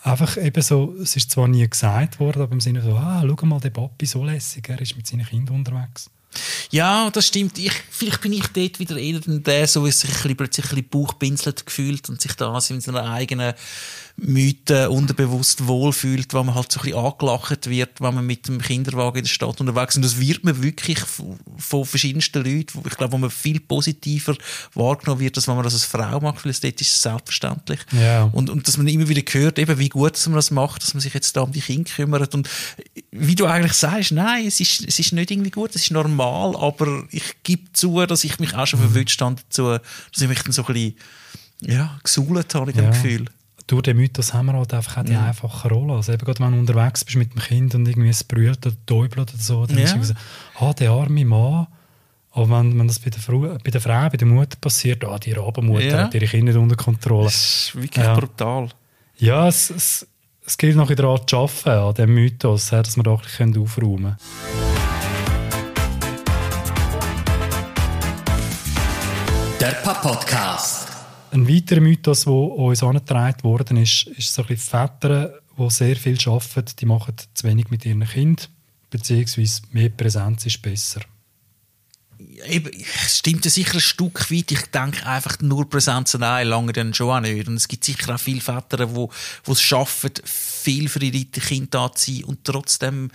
Einfach 0.04 0.38
eben 0.38 0.62
so, 0.62 0.96
es 1.02 1.16
ist 1.16 1.32
zwar 1.32 1.48
nie 1.48 1.68
gesagt 1.68 2.20
worden, 2.20 2.44
aber 2.44 2.54
im 2.54 2.62
Sinne 2.62 2.82
so, 2.84 2.92
ah, 2.96 3.24
schau 3.28 3.46
mal, 3.48 3.60
der 3.60 3.72
Papi 3.72 4.06
so 4.06 4.24
lässig, 4.24 4.70
er 4.70 4.80
ist 4.80 4.96
mit 4.96 5.08
seinen 5.08 5.26
Kindern 5.26 5.56
unterwegs. 5.56 6.12
Ja, 6.72 7.10
das 7.12 7.28
stimmt. 7.28 7.58
Ich, 7.58 7.72
vielleicht 7.90 8.22
bin 8.22 8.34
ich 8.34 8.48
dort 8.48 8.80
wieder 8.80 8.98
eher 8.98 9.20
der, 9.20 9.68
so 9.68 9.86
wie 9.86 9.92
sich 9.92 10.10
ein 10.10 10.16
bisschen, 10.16 10.38
plötzlich 10.38 10.66
ein 10.66 10.70
bisschen 10.76 10.90
bauchpinselt 10.90 11.66
gefühlt 11.66 12.10
und 12.10 12.22
sich 12.22 12.34
da 12.34 12.58
in 12.70 12.82
seiner 12.82 13.10
eigenen 13.10 13.54
Mythe 14.18 14.90
unterbewusst 14.90 15.68
wohlfühlt, 15.68 16.34
weil 16.34 16.46
man 16.46 16.56
halt 16.56 16.72
so 16.72 16.80
ein 16.80 16.84
bisschen 16.86 17.00
angelacht 17.00 17.70
wird, 17.70 18.00
wenn 18.00 18.16
man 18.16 18.26
mit 18.26 18.48
dem 18.48 18.62
Kinderwagen 18.62 19.18
in 19.18 19.24
der 19.26 19.30
Stadt 19.30 19.60
unterwegs 19.60 19.94
ist. 19.94 19.98
Und 19.98 20.06
das 20.06 20.20
wird 20.20 20.44
man 20.46 20.64
wirklich 20.64 21.00
von, 21.00 21.86
verschiedensten 21.86 22.38
Leuten, 22.44 22.70
wo 22.76 22.82
ich 22.88 22.96
glaube, 22.96 23.12
wo 23.12 23.18
man 23.18 23.30
viel 23.30 23.60
positiver 23.60 24.36
wahrgenommen 24.74 25.20
wird, 25.20 25.36
als 25.36 25.48
wenn 25.50 25.56
man 25.56 25.66
das 25.66 25.74
als 25.74 25.84
Frau 25.84 26.20
macht, 26.22 26.46
weil 26.46 26.52
es 26.52 26.62
dort 26.62 26.80
ist 26.80 26.96
es 26.96 27.02
selbstverständlich. 27.02 27.82
Ja. 27.92 28.24
Und, 28.32 28.50
und 28.50 28.66
dass 28.68 28.78
man 28.78 28.88
immer 28.88 29.10
wieder 29.10 29.22
hört, 29.34 29.60
eben, 29.60 29.78
wie 29.80 29.90
gut 29.90 30.14
dass 30.14 30.28
man 30.28 30.36
das 30.38 30.50
macht, 30.50 30.82
dass 30.84 30.94
man 30.94 31.02
sich 31.02 31.14
jetzt 31.14 31.36
da 31.36 31.42
um 31.42 31.52
die 31.52 31.60
Kinder 31.60 31.92
kümmert. 31.92 32.34
Und 32.34 32.48
wie 33.12 33.36
du 33.36 33.46
eigentlich 33.48 33.74
sagst, 33.74 34.14
nein, 34.14 34.48
es 34.48 34.62
ist, 34.62 34.82
es 34.88 34.98
ist 34.98 35.12
nicht 35.12 35.30
irgendwie 35.30 35.52
gut, 35.52 35.72
es 35.76 35.82
ist 35.84 35.92
normal, 35.92 36.56
aber 36.56 37.04
ich 37.12 37.36
gebe 37.44 37.64
zu, 37.74 38.06
dass 38.06 38.24
ich 38.24 38.40
mich 38.40 38.54
auch 38.54 38.62
Mhm. 38.62 38.66
schon 38.68 38.80
verwünscht 38.80 39.22
habe 39.22 39.36
dazu, 39.36 39.72
dass 40.14 40.22
ich 40.22 40.28
mich 40.30 40.42
dann 40.42 40.54
so 40.54 40.66
ein 40.66 40.74
bisschen, 40.74 40.96
ja, 41.62 42.00
gesuhlt 42.04 42.56
habe 42.56 42.72
in 42.72 42.78
dem 42.78 42.86
Ja. 42.86 42.92
Gefühl. 42.92 43.26
Durch 43.68 43.82
den 43.82 43.98
Mythos 43.98 44.34
haben 44.34 44.46
wir 44.48 44.54
halt 44.54 44.74
einfach 44.76 44.98
auch 44.98 45.06
die 45.06 45.16
einfache 45.16 45.70
Rolle. 45.70 45.94
Also 45.94 46.14
eben 46.14 46.24
gerade 46.24 46.40
wenn 46.40 46.52
du 46.52 46.60
unterwegs 46.60 47.04
bist 47.04 47.18
mit 47.18 47.34
dem 47.34 47.42
Kind 47.42 47.74
und 47.74 47.88
irgendwie 47.88 48.10
es 48.10 48.24
brüllt 48.24 48.64
oder 48.66 48.76
täubelt 48.86 49.34
oder 49.34 49.42
so, 49.42 49.66
dann 49.66 49.78
Ja. 49.80 49.86
ist 49.86 49.92
irgendwie 49.94 50.08
so, 50.10 50.66
ah, 50.66 50.74
der 50.74 50.92
arme 50.92 51.26
Mann. 51.26 51.68
Aber 52.32 52.50
wenn, 52.60 52.78
wenn 52.78 52.88
das 52.88 53.00
bei 53.00 53.10
der, 53.10 53.20
Frau, 53.22 53.40
bei 53.40 53.72
der 53.72 53.82
Frau, 53.82 54.08
bei 54.10 54.18
der 54.18 54.28
Mutter 54.28 54.58
passiert, 54.62 55.04
ah, 55.06 55.18
die 55.18 55.32
Rabenmutter 55.32 55.84
Ja. 55.86 56.04
hat 56.04 56.14
ihre 56.14 56.28
Kinder 56.28 56.52
nicht 56.52 56.62
unter 56.62 56.76
Kontrolle. 56.76 57.24
Das 57.26 57.36
ist 57.36 57.76
wirklich 57.76 58.06
Ja. 58.06 58.14
brutal. 58.14 58.70
Ja, 59.18 59.48
es, 59.48 59.72
es, 59.72 60.06
es 60.46 60.58
gilt 60.58 60.76
noch 60.76 60.94
daran 60.94 61.22
zu 61.26 61.36
arbeiten, 61.38 61.70
an 61.70 61.94
diesem 61.96 62.14
Mythos, 62.14 62.70
ja, 62.70 62.84
dass 62.84 62.96
wir 62.98 63.04
da 63.04 63.14
ein 63.16 63.18
bisschen 63.22 63.58
aufräumen 63.58 64.16
können. 64.18 64.18
Der 69.60 69.72
Papp-Podcast. 69.84 70.90
Ein 71.36 71.50
weiterer 71.50 71.82
Mythos, 71.82 72.22
der 72.22 72.32
uns 72.32 72.82
angetragen 72.82 73.44
worden 73.44 73.76
ist, 73.76 74.08
ist 74.08 74.34
so 74.34 74.46
ein 74.48 74.56
Väter, 74.56 75.34
die 75.58 75.70
sehr 75.70 75.98
viel 75.98 76.18
arbeiten, 76.28 76.76
die 76.80 76.86
machen 76.86 77.16
zu 77.34 77.46
wenig 77.46 77.70
mit 77.70 77.86
ihren 77.86 78.06
Kindern, 78.06 78.48
beziehungsweise 78.90 79.64
mehr 79.72 79.90
Präsenz 79.90 80.46
ist 80.46 80.62
besser. 80.62 81.02
Eben, 82.46 82.72
stimmt 82.86 83.44
ja 83.44 83.52
sicher 83.52 83.74
ein 83.74 83.82
Stück 83.82 84.32
weit. 84.32 84.50
Ich 84.50 84.66
denke 84.68 85.06
einfach, 85.06 85.42
nur 85.42 85.70
Präsenz 85.70 86.16
allein 86.16 86.48
lange 86.48 86.72
dann 86.72 86.94
schon 86.94 87.10
auch 87.10 87.20
nicht. 87.20 87.50
Und 87.50 87.58
es 87.58 87.68
gibt 87.68 87.84
sicher 87.84 88.16
auch 88.16 88.20
viele 88.20 88.40
Väter, 88.40 88.86
die 88.88 88.94
die 88.94 89.52
es 89.52 89.62
schaffen, 89.62 90.12
viel 90.24 90.88
für 90.88 91.04
ihre 91.04 91.26
Kinder 91.26 91.68
da 91.70 91.92
zu 91.92 92.14
sein 92.14 92.24
und 92.24 92.46
trotzdem 92.46 93.12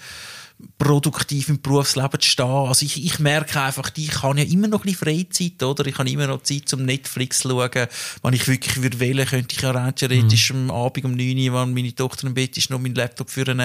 produktiv 0.79 1.49
im 1.49 1.61
Berufsleben 1.61 2.21
zu 2.21 2.29
stehen. 2.29 2.47
Also 2.47 2.85
ich, 2.87 3.05
ich 3.05 3.19
merke 3.19 3.61
einfach, 3.61 3.91
ich 3.97 4.23
habe 4.23 4.41
ja 4.41 4.45
immer 4.47 4.69
noch 4.69 4.85
ein 4.85 4.93
bisschen 4.93 5.29
Freizeit, 5.29 5.63
oder? 5.63 5.87
Ich 5.87 5.99
habe 5.99 6.11
immer 6.11 6.27
noch 6.27 6.43
Zeit 6.43 6.69
zum 6.69 6.85
Netflix 6.85 7.41
zu 7.41 7.51
schauen. 7.51 7.87
Wenn 8.23 8.35
ich 8.35 8.49
wirklich 8.49 8.83
würde 8.83 9.01
wählen, 9.01 9.27
könnte 9.27 9.55
ich 9.55 9.63
ja 9.63 9.71
rein 9.71 9.95
theoretisch 9.95 10.51
am 10.51 10.71
Abend 10.71 11.05
um 11.05 11.13
9 11.13 11.49
Uhr, 11.49 11.61
wenn 11.61 11.75
meine 11.75 11.95
Tochter 11.95 12.27
im 12.27 12.35
Bett 12.35 12.57
ist, 12.57 12.71
noch 12.71 12.81
meinen 12.81 12.95
Laptop 12.95 13.31
führen 13.31 13.61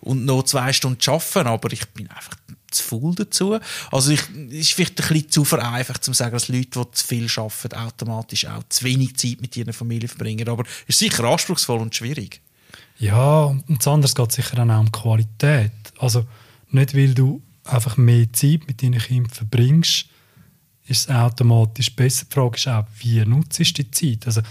und 0.00 0.24
noch 0.24 0.42
zwei 0.44 0.72
Stunden 0.72 1.00
arbeiten. 1.06 1.46
Aber 1.46 1.72
ich 1.72 1.86
bin 1.88 2.08
einfach 2.08 2.36
zu 2.70 2.82
faul 2.82 3.14
dazu. 3.14 3.58
Also 3.90 4.12
ich, 4.12 4.20
es 4.50 4.60
ist 4.60 4.72
vielleicht 4.72 5.00
ein 5.00 5.08
bisschen 5.08 5.30
zu 5.30 5.44
vereinfacht, 5.44 6.04
zu 6.04 6.12
sagen, 6.12 6.32
dass 6.32 6.48
Leute, 6.48 6.80
die 6.80 6.90
zu 6.92 7.06
viel 7.06 7.28
arbeiten, 7.36 7.74
automatisch 7.74 8.46
auch 8.46 8.62
zu 8.68 8.84
wenig 8.84 9.16
Zeit 9.16 9.40
mit 9.40 9.56
ihrer 9.56 9.72
Familie 9.72 10.08
verbringen. 10.08 10.48
Aber 10.48 10.64
es 10.86 10.94
ist 10.94 10.98
sicher 10.98 11.24
anspruchsvoll 11.24 11.80
und 11.80 11.94
schwierig. 11.94 12.40
Ja, 13.00 13.44
und 13.44 13.64
das 13.68 13.88
andere 13.88 14.12
geht 14.12 14.32
sicher 14.32 14.62
auch 14.62 14.80
um 14.80 14.92
Qualität. 14.92 15.72
Also 15.98 16.24
nicht, 16.70 16.94
weil 16.94 17.14
du 17.14 17.42
einfach 17.64 17.96
mehr 17.96 18.30
Zeit 18.32 18.66
mit 18.66 18.82
deinen 18.82 19.00
Kindern 19.00 19.30
verbringst, 19.30 20.06
ist 20.86 21.08
es 21.08 21.14
automatisch 21.14 21.94
besser. 21.96 22.26
Die 22.26 22.34
Frage 22.34 22.56
ist 22.56 22.68
auch, 22.68 22.84
wie 22.98 23.24
nutzt 23.24 23.58
du 23.58 23.64
die 23.64 23.90
Zeit? 23.90 24.26
Also, 24.26 24.42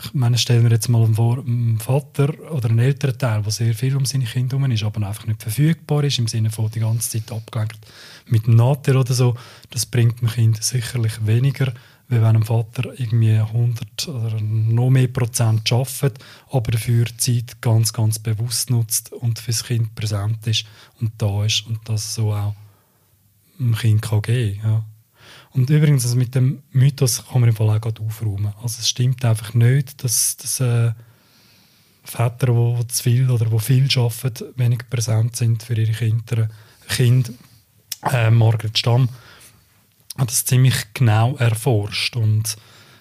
ich 0.00 0.14
meine, 0.14 0.38
stellen 0.38 0.62
wir 0.62 0.70
jetzt 0.70 0.88
mal 0.88 1.12
vor, 1.12 1.38
ein 1.38 1.78
Vater 1.80 2.32
oder 2.52 2.70
ein 2.70 2.78
älterer 2.78 3.18
Teil, 3.18 3.42
der 3.42 3.50
sehr 3.50 3.74
viel 3.74 3.96
um 3.96 4.04
seine 4.04 4.26
Kinder 4.26 4.56
herum 4.56 4.70
ist, 4.70 4.84
aber 4.84 5.04
einfach 5.04 5.26
nicht 5.26 5.42
verfügbar 5.42 6.04
ist, 6.04 6.20
im 6.20 6.28
Sinne 6.28 6.50
von 6.50 6.70
die 6.70 6.78
ganze 6.78 7.10
Zeit 7.10 7.32
abgelenkt 7.32 7.78
mit 8.26 8.46
dem 8.46 8.54
Natter 8.54 9.00
oder 9.00 9.12
so, 9.12 9.34
das 9.70 9.86
bringt 9.86 10.20
dem 10.20 10.28
Kind 10.28 10.62
sicherlich 10.62 11.26
weniger, 11.26 11.72
wie 12.08 12.22
wenn 12.22 12.36
ein 12.36 12.42
Vater 12.42 12.98
irgendwie 12.98 13.34
100 13.34 14.08
oder 14.08 14.40
noch 14.40 14.90
mehr 14.90 15.08
Prozent 15.08 15.70
arbeitet, 15.70 16.18
aber 16.50 16.72
dafür 16.72 17.04
die 17.04 17.16
Zeit 17.16 17.60
ganz, 17.60 17.92
ganz 17.92 18.18
bewusst 18.18 18.70
nutzt 18.70 19.12
und 19.12 19.38
fürs 19.38 19.64
Kind 19.64 19.94
präsent 19.94 20.46
ist 20.46 20.64
und 21.00 21.12
da 21.18 21.44
ist 21.44 21.66
und 21.66 21.80
das 21.84 22.14
so 22.14 22.32
auch 22.32 22.54
dem 23.58 23.74
Kind 23.74 24.02
kann 24.02 24.22
geben 24.22 24.60
ja. 24.62 24.84
Und 25.50 25.68
übrigens, 25.70 26.04
also 26.04 26.16
mit 26.16 26.34
dem 26.34 26.62
Mythos 26.70 27.26
kann 27.26 27.40
man 27.40 27.50
im 27.50 27.56
Fall 27.56 27.70
auch 27.70 27.80
gerade 27.80 28.00
aufräumen. 28.02 28.52
Also 28.62 28.80
es 28.80 28.88
stimmt 28.88 29.24
einfach 29.24 29.54
nicht, 29.54 30.02
dass, 30.04 30.36
dass 30.36 30.60
äh, 30.60 30.92
Väter, 32.04 32.46
die 32.46 32.88
zu 32.88 33.02
viel 33.02 33.30
oder 33.30 33.46
die 33.46 33.58
viel 33.58 33.88
arbeiten, 33.98 34.52
wenig 34.56 34.88
präsent 34.88 35.36
sind 35.36 35.62
für 35.62 35.74
ihre 35.74 35.92
Kinder. 35.92 36.48
Kind, 36.88 37.32
äh, 38.10 38.30
Margaret 38.30 38.78
Stamm 38.78 39.08
hat 40.18 40.30
das 40.30 40.44
ziemlich 40.44 40.74
genau 40.94 41.36
erforscht 41.36 42.16
und 42.16 42.56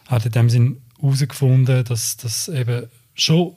hat 0.08 0.26
in 0.26 0.32
dem 0.32 0.50
Sinn 0.50 0.82
herausgefunden, 1.00 1.84
dass 1.84 2.18
das 2.18 2.48
eben 2.48 2.88
schon 3.16 3.56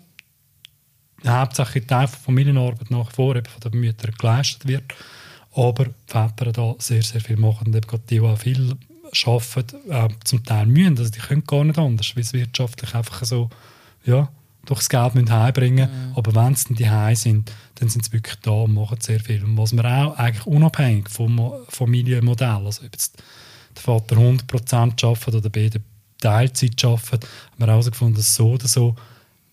der 1.22 1.40
hauptsächliche 1.40 1.86
Teil 1.86 2.08
von 2.08 2.18
Familienarbeit 2.20 2.90
nach 2.90 3.10
wie 3.10 3.14
vor 3.14 3.36
eben 3.36 3.46
von 3.46 3.70
den 3.70 3.80
Müttern 3.80 4.14
geleistet 4.18 4.66
wird, 4.66 4.94
aber 5.54 5.84
die 5.84 5.92
Väter 6.06 6.52
da 6.52 6.74
sehr, 6.78 7.02
sehr 7.02 7.20
viel 7.20 7.36
machen 7.36 7.66
und 7.68 7.76
eben 7.76 7.86
gerade 7.86 8.02
die, 8.08 8.18
die 8.18 8.20
auch 8.20 8.38
viel 8.38 8.76
arbeiten, 9.26 9.90
äh, 9.90 10.08
zum 10.24 10.44
Teil 10.44 10.66
müssen, 10.66 10.98
also 10.98 11.10
die 11.10 11.18
können 11.18 11.44
gar 11.44 11.64
nicht 11.64 11.78
anders, 11.78 12.16
weil 12.16 12.24
sie 12.24 12.38
wirtschaftlich 12.38 12.94
einfach 12.94 13.24
so, 13.24 13.50
ja, 14.04 14.30
durch 14.66 14.80
das 14.80 14.88
Geld 14.88 15.14
müssen 15.14 15.32
heimbringen 15.32 15.90
müssen. 15.90 16.12
Aber 16.16 16.34
wenn 16.34 16.54
sie 16.54 16.74
dann 16.74 17.10
die 17.10 17.16
sind, 17.16 17.52
dann 17.76 17.88
sind 17.88 18.04
sie 18.04 18.12
wirklich 18.12 18.36
da 18.42 18.50
und 18.52 18.74
machen 18.74 19.00
sehr 19.00 19.18
viel. 19.18 19.42
Und 19.42 19.56
was 19.56 19.72
man 19.72 19.86
auch 19.86 20.16
eigentlich 20.16 20.46
unabhängig 20.46 21.08
vom 21.08 21.34
Mo- 21.34 21.60
Familienmodell, 21.68 22.66
also 22.66 22.84
ob 22.84 22.92
jetzt 22.92 23.22
der 23.86 23.94
Vater 23.94 24.16
100% 24.16 25.04
arbeitet 25.04 25.34
oder 25.34 25.50
beide 25.50 25.80
Teilzeit 26.18 26.84
arbeitet, 26.84 27.24
haben 27.24 27.58
wir 27.58 27.66
herausgefunden, 27.66 28.16
dass 28.16 28.34
so 28.34 28.52
oder 28.52 28.68
so 28.68 28.94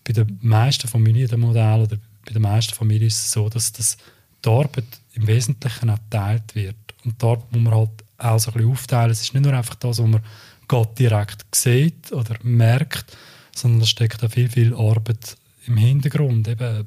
bei 0.03 0.13
den 0.13 0.37
meisten 0.41 0.87
Familienmodellen 0.87 1.83
oder 1.83 1.97
bei 2.25 2.33
den 2.33 2.41
meisten 2.41 2.73
Familien 2.73 3.07
ist 3.07 3.25
es 3.25 3.31
so, 3.31 3.49
dass 3.49 3.71
das 3.71 3.97
die 4.43 4.49
Arbeit 4.49 4.85
im 5.13 5.27
Wesentlichen 5.27 5.89
auch 5.89 5.99
geteilt 6.09 6.55
wird. 6.55 6.75
Und 7.05 7.21
dort 7.21 7.51
muss 7.51 7.61
man 7.61 7.73
halt 7.73 7.89
auch 8.17 8.39
so 8.39 8.51
ein 8.51 8.53
bisschen 8.53 8.71
aufteilen. 8.71 9.11
Es 9.11 9.21
ist 9.21 9.33
nicht 9.33 9.43
nur 9.43 9.53
einfach 9.53 9.75
das, 9.75 9.99
was 9.99 10.07
man 10.07 10.21
gerade 10.67 10.89
direkt 10.97 11.45
sieht 11.55 12.11
oder 12.11 12.35
merkt, 12.43 13.15
sondern 13.55 13.81
es 13.81 13.89
steckt 13.89 14.23
auch 14.23 14.31
viel, 14.31 14.49
viel 14.49 14.73
Arbeit 14.75 15.37
im 15.65 15.77
Hintergrund. 15.77 16.47
Eben 16.47 16.85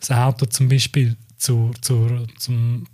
das 0.00 0.10
Auto 0.10 0.46
zum 0.46 0.68
Beispiel 0.68 1.16
zu, 1.36 1.72
zu, 1.80 2.26
zum 2.38 2.86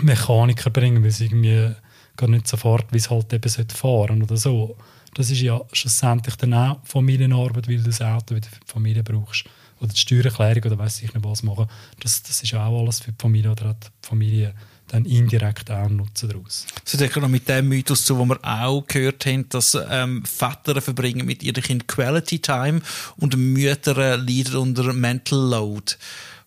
Mechaniker 0.00 0.70
bringen, 0.70 1.02
weil 1.02 1.10
es 1.10 1.20
irgendwie 1.20 1.74
gar 2.16 2.28
nicht 2.28 2.48
so 2.48 2.56
fährt, 2.56 2.92
wie 2.92 2.98
es 2.98 3.10
halt 3.10 3.32
eben 3.32 3.68
fahren 3.68 4.22
oder 4.22 4.36
so. 4.36 4.76
Das 5.14 5.30
ist 5.30 5.40
ja 5.40 5.60
schlussendlich 5.72 6.36
dann 6.36 6.54
auch 6.54 6.80
Familienarbeit, 6.84 7.68
weil 7.68 7.78
du 7.78 7.84
das 7.84 8.00
Auto 8.00 8.34
wieder 8.34 8.48
für 8.48 8.60
die 8.60 8.72
Familie 8.72 9.02
brauchst. 9.02 9.44
Oder 9.80 9.92
die 9.92 9.98
Steuererklärung 9.98 10.64
oder 10.64 10.78
weiß 10.78 11.02
ich 11.02 11.12
nicht 11.12 11.24
was 11.24 11.42
machen. 11.42 11.66
Das, 12.00 12.22
das 12.22 12.42
ist 12.42 12.54
auch 12.54 12.80
alles 12.80 13.00
für 13.00 13.10
die 13.10 13.18
Familie 13.20 13.50
oder 13.50 13.70
hat 13.70 13.84
die 13.84 14.08
Familie 14.08 14.54
dann 14.92 15.04
indirekt 15.06 15.70
auch 15.70 15.86
einen 15.86 15.96
Nutzen 15.96 16.28
daraus. 16.28 16.66
Das 16.84 17.00
hat 17.00 17.16
noch 17.16 17.28
mit 17.28 17.48
dem 17.48 17.68
Mythos 17.68 18.04
zu, 18.04 18.18
wo 18.18 18.24
wir 18.26 18.38
auch 18.42 18.86
gehört 18.86 19.24
haben, 19.26 19.48
dass 19.48 19.76
ähm, 19.90 20.24
Väter 20.24 20.80
verbringen 20.80 21.26
mit 21.26 21.42
ihren 21.42 21.62
Kindern 21.62 21.86
Quality 21.86 22.38
Time 22.40 22.82
und 23.16 23.36
Mütter 23.36 23.96
äh, 23.96 24.16
leiden 24.16 24.56
unter 24.56 24.92
Mental 24.92 25.38
Load. 25.38 25.94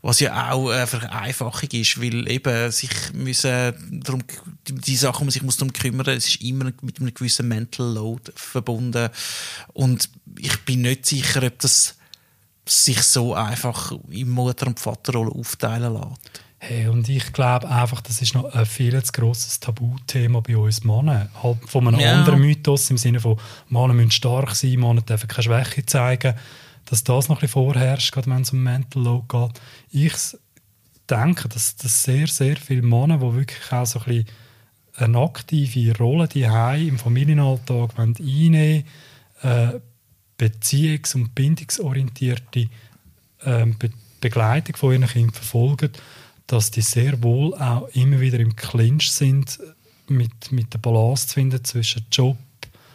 Was 0.05 0.19
ja 0.19 0.51
auch 0.51 0.69
eine 0.69 0.85
Vereinfachung 0.85 1.69
ist, 1.71 1.99
weil 1.99 2.29
eben 2.29 2.71
sich 2.71 2.91
müssen 3.13 4.01
darum, 4.03 4.21
die, 4.67 4.95
Sachen, 4.95 5.25
man 5.25 5.31
sich 5.31 5.41
muss 5.41 5.57
darum 5.57 5.73
kümmern, 5.73 6.07
es 6.09 6.27
ist 6.27 6.43
immer 6.43 6.65
mit 6.83 6.99
einem 6.99 7.11
gewissen 7.11 7.47
Mental 7.47 7.91
Load 7.91 8.31
verbunden. 8.35 9.09
Und 9.73 10.07
ich 10.37 10.59
bin 10.63 10.83
nicht 10.83 11.07
sicher, 11.07 11.41
ob 11.41 11.57
das 11.57 11.95
sich 12.67 13.01
so 13.01 13.33
einfach 13.33 13.93
in 14.11 14.29
Mutter- 14.29 14.67
und 14.67 14.79
Vaterrolle 14.79 15.31
aufteilen 15.31 15.93
lässt. 15.95 16.41
Hey, 16.59 16.87
und 16.87 17.09
ich 17.09 17.33
glaube 17.33 17.67
einfach, 17.67 18.01
das 18.01 18.21
ist 18.21 18.35
noch 18.35 18.45
ein 18.53 18.65
viel 18.67 19.01
zu 19.03 19.11
grosses 19.11 19.59
Tabuthema 19.59 20.39
bei 20.41 20.55
uns 20.55 20.83
Männern. 20.83 21.29
Halt 21.41 21.67
von 21.67 21.87
einem 21.87 21.99
Ja. 21.99 22.13
anderen 22.13 22.41
Mythos 22.41 22.91
im 22.91 22.99
Sinne 22.99 23.19
von, 23.19 23.39
Männer 23.69 23.95
müssen 23.95 24.11
stark 24.11 24.53
sein, 24.53 24.79
Männer 24.79 25.01
dürfen 25.01 25.27
keine 25.27 25.43
Schwäche 25.43 25.83
zeigen. 25.83 26.35
Dass 26.85 27.03
das 27.03 27.29
noch 27.29 27.41
ein 27.41 27.47
vorherrscht, 27.47 28.13
gerade 28.13 28.29
wenn 28.29 28.41
es 28.41 28.51
um 28.51 28.63
Mental 28.63 29.03
Load 29.03 29.25
geht. 29.27 29.61
Ich 29.91 30.37
denke, 31.09 31.49
dass, 31.49 31.75
dass 31.75 32.03
sehr, 32.03 32.27
sehr 32.27 32.57
viele 32.57 32.81
Männer, 32.81 33.17
die 33.17 33.33
wirklich 33.33 33.71
auch 33.71 33.85
so 33.85 33.99
ein 33.99 34.05
bisschen 34.05 34.25
eine 34.97 35.19
aktive 35.19 35.97
Rolle 35.97 36.27
die 36.27 36.43
im 36.87 36.97
Familienalltag 36.97 37.99
einnehmen 37.99 38.85
äh, 39.41 39.67
beziehungs- 40.39 41.15
und 41.15 41.35
bindungsorientierte 41.35 42.67
äh, 43.41 43.65
Be 43.65 43.91
Begleitung 44.21 44.75
von 44.75 44.93
ihren 44.93 45.07
Kindern 45.07 45.33
verfolgen, 45.33 45.91
dass 46.47 46.71
die 46.71 46.81
sehr 46.81 47.21
wohl 47.21 47.53
auch 47.55 47.87
immer 47.89 48.19
wieder 48.19 48.39
im 48.39 48.55
Clinch 48.55 49.11
sind, 49.11 49.59
mit, 50.07 50.51
mit 50.51 50.73
der 50.73 50.79
Balance 50.79 51.27
zu 51.27 51.35
finden 51.35 51.63
zwischen 51.63 52.07
Job, 52.11 52.37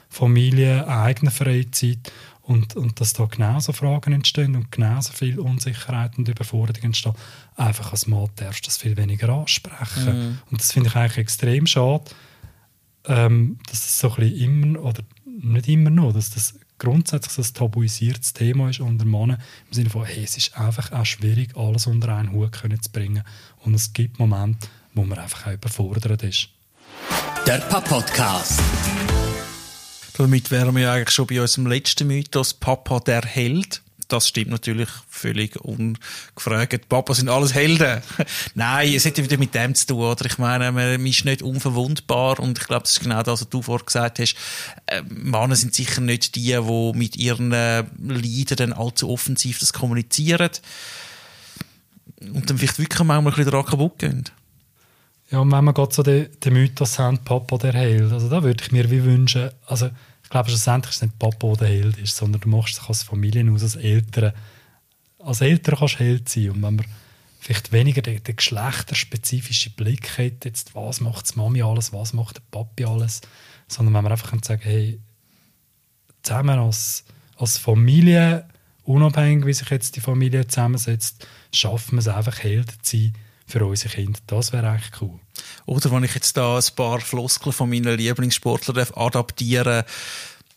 Familie, 0.09 0.89
eigener 0.89 1.31
Freizeit 1.31 2.11
und, 2.51 2.75
und 2.75 3.01
dass 3.01 3.13
da 3.13 3.27
genauso 3.27 3.73
Fragen 3.73 4.13
entstehen 4.13 4.57
und 4.57 4.73
genauso 4.73 5.13
viel 5.13 5.39
Unsicherheit 5.39 6.19
und 6.19 6.29
Überforderung 6.29 6.83
entstehen. 6.83 7.15
Einfach 7.55 7.93
als 7.93 8.09
Mann 8.09 8.29
darfst 8.35 8.65
du 8.65 8.67
das 8.67 8.77
viel 8.77 8.97
weniger 8.97 9.29
ansprechen. 9.29 10.19
Mhm. 10.19 10.39
Und 10.51 10.61
das 10.61 10.73
finde 10.73 10.89
ich 10.89 10.97
eigentlich 10.97 11.19
extrem 11.19 11.69
schade, 11.69 12.11
ähm, 13.05 13.57
dass 13.69 13.83
das 13.83 14.01
so 14.01 14.11
ein 14.11 14.17
bisschen 14.17 14.65
immer, 14.65 14.83
oder 14.83 15.01
nicht 15.25 15.69
immer 15.69 15.91
noch, 15.91 16.13
dass 16.13 16.31
das 16.31 16.57
grundsätzlich 16.79 17.33
so 17.33 17.43
ein 17.43 17.55
tabuisiertes 17.55 18.33
Thema 18.33 18.69
ist 18.69 18.81
unter 18.81 19.05
Männern, 19.05 19.41
im 19.69 19.73
Sinne 19.73 19.91
von, 19.91 20.05
hey, 20.05 20.25
es 20.25 20.37
ist 20.37 20.59
einfach 20.59 20.91
auch 20.91 21.07
schwierig, 21.07 21.57
alles 21.57 21.87
unter 21.87 22.17
einen 22.17 22.33
Hut 22.33 22.57
zu 22.57 22.91
bringen. 22.91 23.23
Und 23.59 23.75
es 23.75 23.93
gibt 23.93 24.19
Momente, 24.19 24.67
wo 24.95 25.05
man 25.05 25.21
einfach 25.21 25.47
auch 25.47 25.53
überfordert 25.53 26.25
ist. 26.25 26.49
Der 27.47 27.59
Papa-Podcast. 27.59 28.61
Damit 30.21 30.51
wären 30.51 30.77
wir 30.77 30.93
eigentlich 30.93 31.15
schon 31.15 31.27
bei 31.27 31.41
unserem 31.41 31.67
letzten 31.67 32.07
Mythos, 32.07 32.53
Papa 32.53 33.01
der 33.01 33.23
Held. 33.23 33.81
Das 34.09 34.29
stimmt 34.29 34.51
natürlich 34.51 34.91
völlig 35.09 35.57
ungefragt. 35.57 36.91
Papa 36.91 37.15
sind 37.15 37.31
alles 37.31 37.55
Helden. 37.55 38.03
Nein, 38.55 38.93
es 38.93 39.07
hat 39.07 39.17
wieder 39.17 39.39
mit 39.39 39.55
dem 39.55 39.75
zu 39.75 39.87
tun, 39.87 40.03
oder? 40.03 40.27
Ich 40.27 40.37
meine, 40.37 40.73
man 40.73 41.07
ist 41.07 41.25
nicht 41.25 41.41
unverwundbar 41.41 42.39
und 42.39 42.59
ich 42.59 42.67
glaube, 42.67 42.83
das 42.83 42.93
ist 42.93 43.01
genau 43.01 43.23
das, 43.23 43.41
was 43.41 43.49
du 43.49 43.63
vorher 43.63 43.87
gesagt 43.87 44.19
hast. 44.19 44.37
Äh, 44.85 45.01
Männer 45.09 45.57
sind 45.57 45.75
sicher 45.75 46.03
nicht 46.03 46.35
die, 46.35 46.53
die 46.53 46.93
mit 46.95 47.17
ihren 47.17 47.53
äh, 47.53 47.85
Leiden 48.07 48.57
dann 48.59 48.73
allzu 48.75 49.09
offensiv 49.09 49.59
das 49.59 49.73
kommunizieren 49.73 50.51
und 52.21 52.51
dann 52.51 52.59
vielleicht 52.59 52.79
wirklich 52.79 52.99
manchmal 52.99 53.21
ein 53.21 53.25
bisschen 53.25 53.51
daran 53.53 53.65
kaputt 53.65 53.99
gehen. 53.99 54.25
Ja, 55.31 55.39
und 55.39 55.51
wenn 55.51 55.65
wir 55.65 55.73
gerade 55.73 55.95
so 55.95 56.03
den, 56.03 56.29
den 56.45 56.53
Mythos 56.53 56.99
haben, 56.99 57.17
Papa 57.19 57.57
der 57.57 57.73
Held, 57.73 58.13
also 58.13 58.29
da 58.29 58.43
würde 58.43 58.63
ich 58.63 58.71
mir 58.71 58.91
wie 58.91 59.03
wünschen, 59.03 59.49
also 59.65 59.89
ich 60.31 60.33
glaube 60.33 60.49
schlussendlich 60.49 60.91
ist 60.91 60.97
es 60.99 61.03
nicht 61.03 61.19
Papa, 61.19 61.55
der 61.55 61.67
Held 61.67 61.99
ist, 61.99 62.17
sondern 62.17 62.41
du 62.41 62.49
machst 62.49 62.79
dich 62.79 62.89
als 62.89 63.03
Familie 63.03 63.51
aus, 63.51 63.65
als 63.65 63.75
Eltern. 63.75 64.33
Als 65.19 65.41
Eltern 65.41 65.75
kannst 65.77 65.95
du 65.95 65.99
Held 65.99 66.29
sein 66.29 66.51
und 66.51 66.63
wenn 66.63 66.77
man 66.77 66.87
vielleicht 67.41 67.73
weniger 67.73 68.01
den, 68.01 68.23
den 68.23 68.37
geschlechterspezifischen 68.37 69.73
Blick 69.73 70.17
hat, 70.19 70.45
jetzt 70.45 70.77
was 70.77 71.01
macht 71.01 71.35
die 71.35 71.37
Mami 71.37 71.63
alles, 71.63 71.93
was 71.93 72.13
macht 72.13 72.37
der 72.37 72.43
Papi 72.53 72.85
alles, 72.85 73.23
sondern 73.67 73.93
wenn 73.93 74.05
man 74.05 74.13
einfach 74.13 74.33
sagen 74.45 74.63
hey, 74.63 75.01
zusammen 76.23 76.61
als, 76.61 77.03
als 77.37 77.59
Familie, 77.59 78.47
unabhängig 78.85 79.47
wie 79.47 79.53
sich 79.53 79.69
jetzt 79.71 79.97
die 79.97 80.01
Familie 80.01 80.47
zusammensetzt, 80.47 81.27
schaffen 81.53 81.97
wir 81.97 82.03
es 82.03 82.09
einfach 82.09 82.39
Helden 82.39 82.77
zu 82.83 82.97
sein, 82.97 83.15
für 83.51 83.65
unsere 83.65 83.95
Kinder. 83.95 84.19
Das 84.27 84.53
wäre 84.53 84.69
eigentlich 84.69 85.01
cool. 85.01 85.19
Oder 85.67 85.91
wenn 85.91 86.05
ich 86.05 86.15
jetzt 86.15 86.37
da 86.37 86.57
ein 86.57 86.65
paar 86.77 87.01
Floskeln 87.01 87.53
von 87.53 87.69
meinen 87.69 87.97
Lieblingssportlern 87.97 88.87
adaptieren 88.95 89.85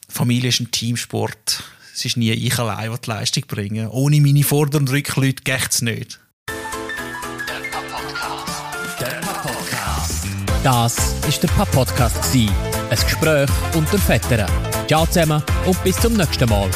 Familie 0.09 0.49
ist 0.49 0.59
ein 0.59 0.71
Teamsport. 0.71 1.63
Es 1.93 2.05
ist 2.05 2.17
nie 2.17 2.31
ich 2.31 2.59
allein, 2.59 2.89
der 2.89 2.99
die 2.99 3.09
Leistung 3.09 3.43
bringen. 3.47 3.87
Ohne 3.87 4.21
meine 4.21 4.43
Vorder- 4.43 4.77
und 4.77 4.91
Rückleute 4.91 5.43
geht 5.43 5.69
es 5.69 5.81
nicht. 5.81 6.19
Der 6.47 6.53
Papa-Podcast. 9.21 10.27
Das 10.63 10.97
war 10.97 11.31
der 11.41 11.47
Papa-Podcast. 11.47 12.35
Ein 12.35 12.49
Gespräch 12.89 13.49
unter 13.73 13.97
Vätern. 13.97 14.49
Ciao 14.87 15.05
zusammen 15.05 15.41
und 15.65 15.83
bis 15.83 15.95
zum 15.97 16.13
nächsten 16.13 16.49
Mal. 16.49 16.69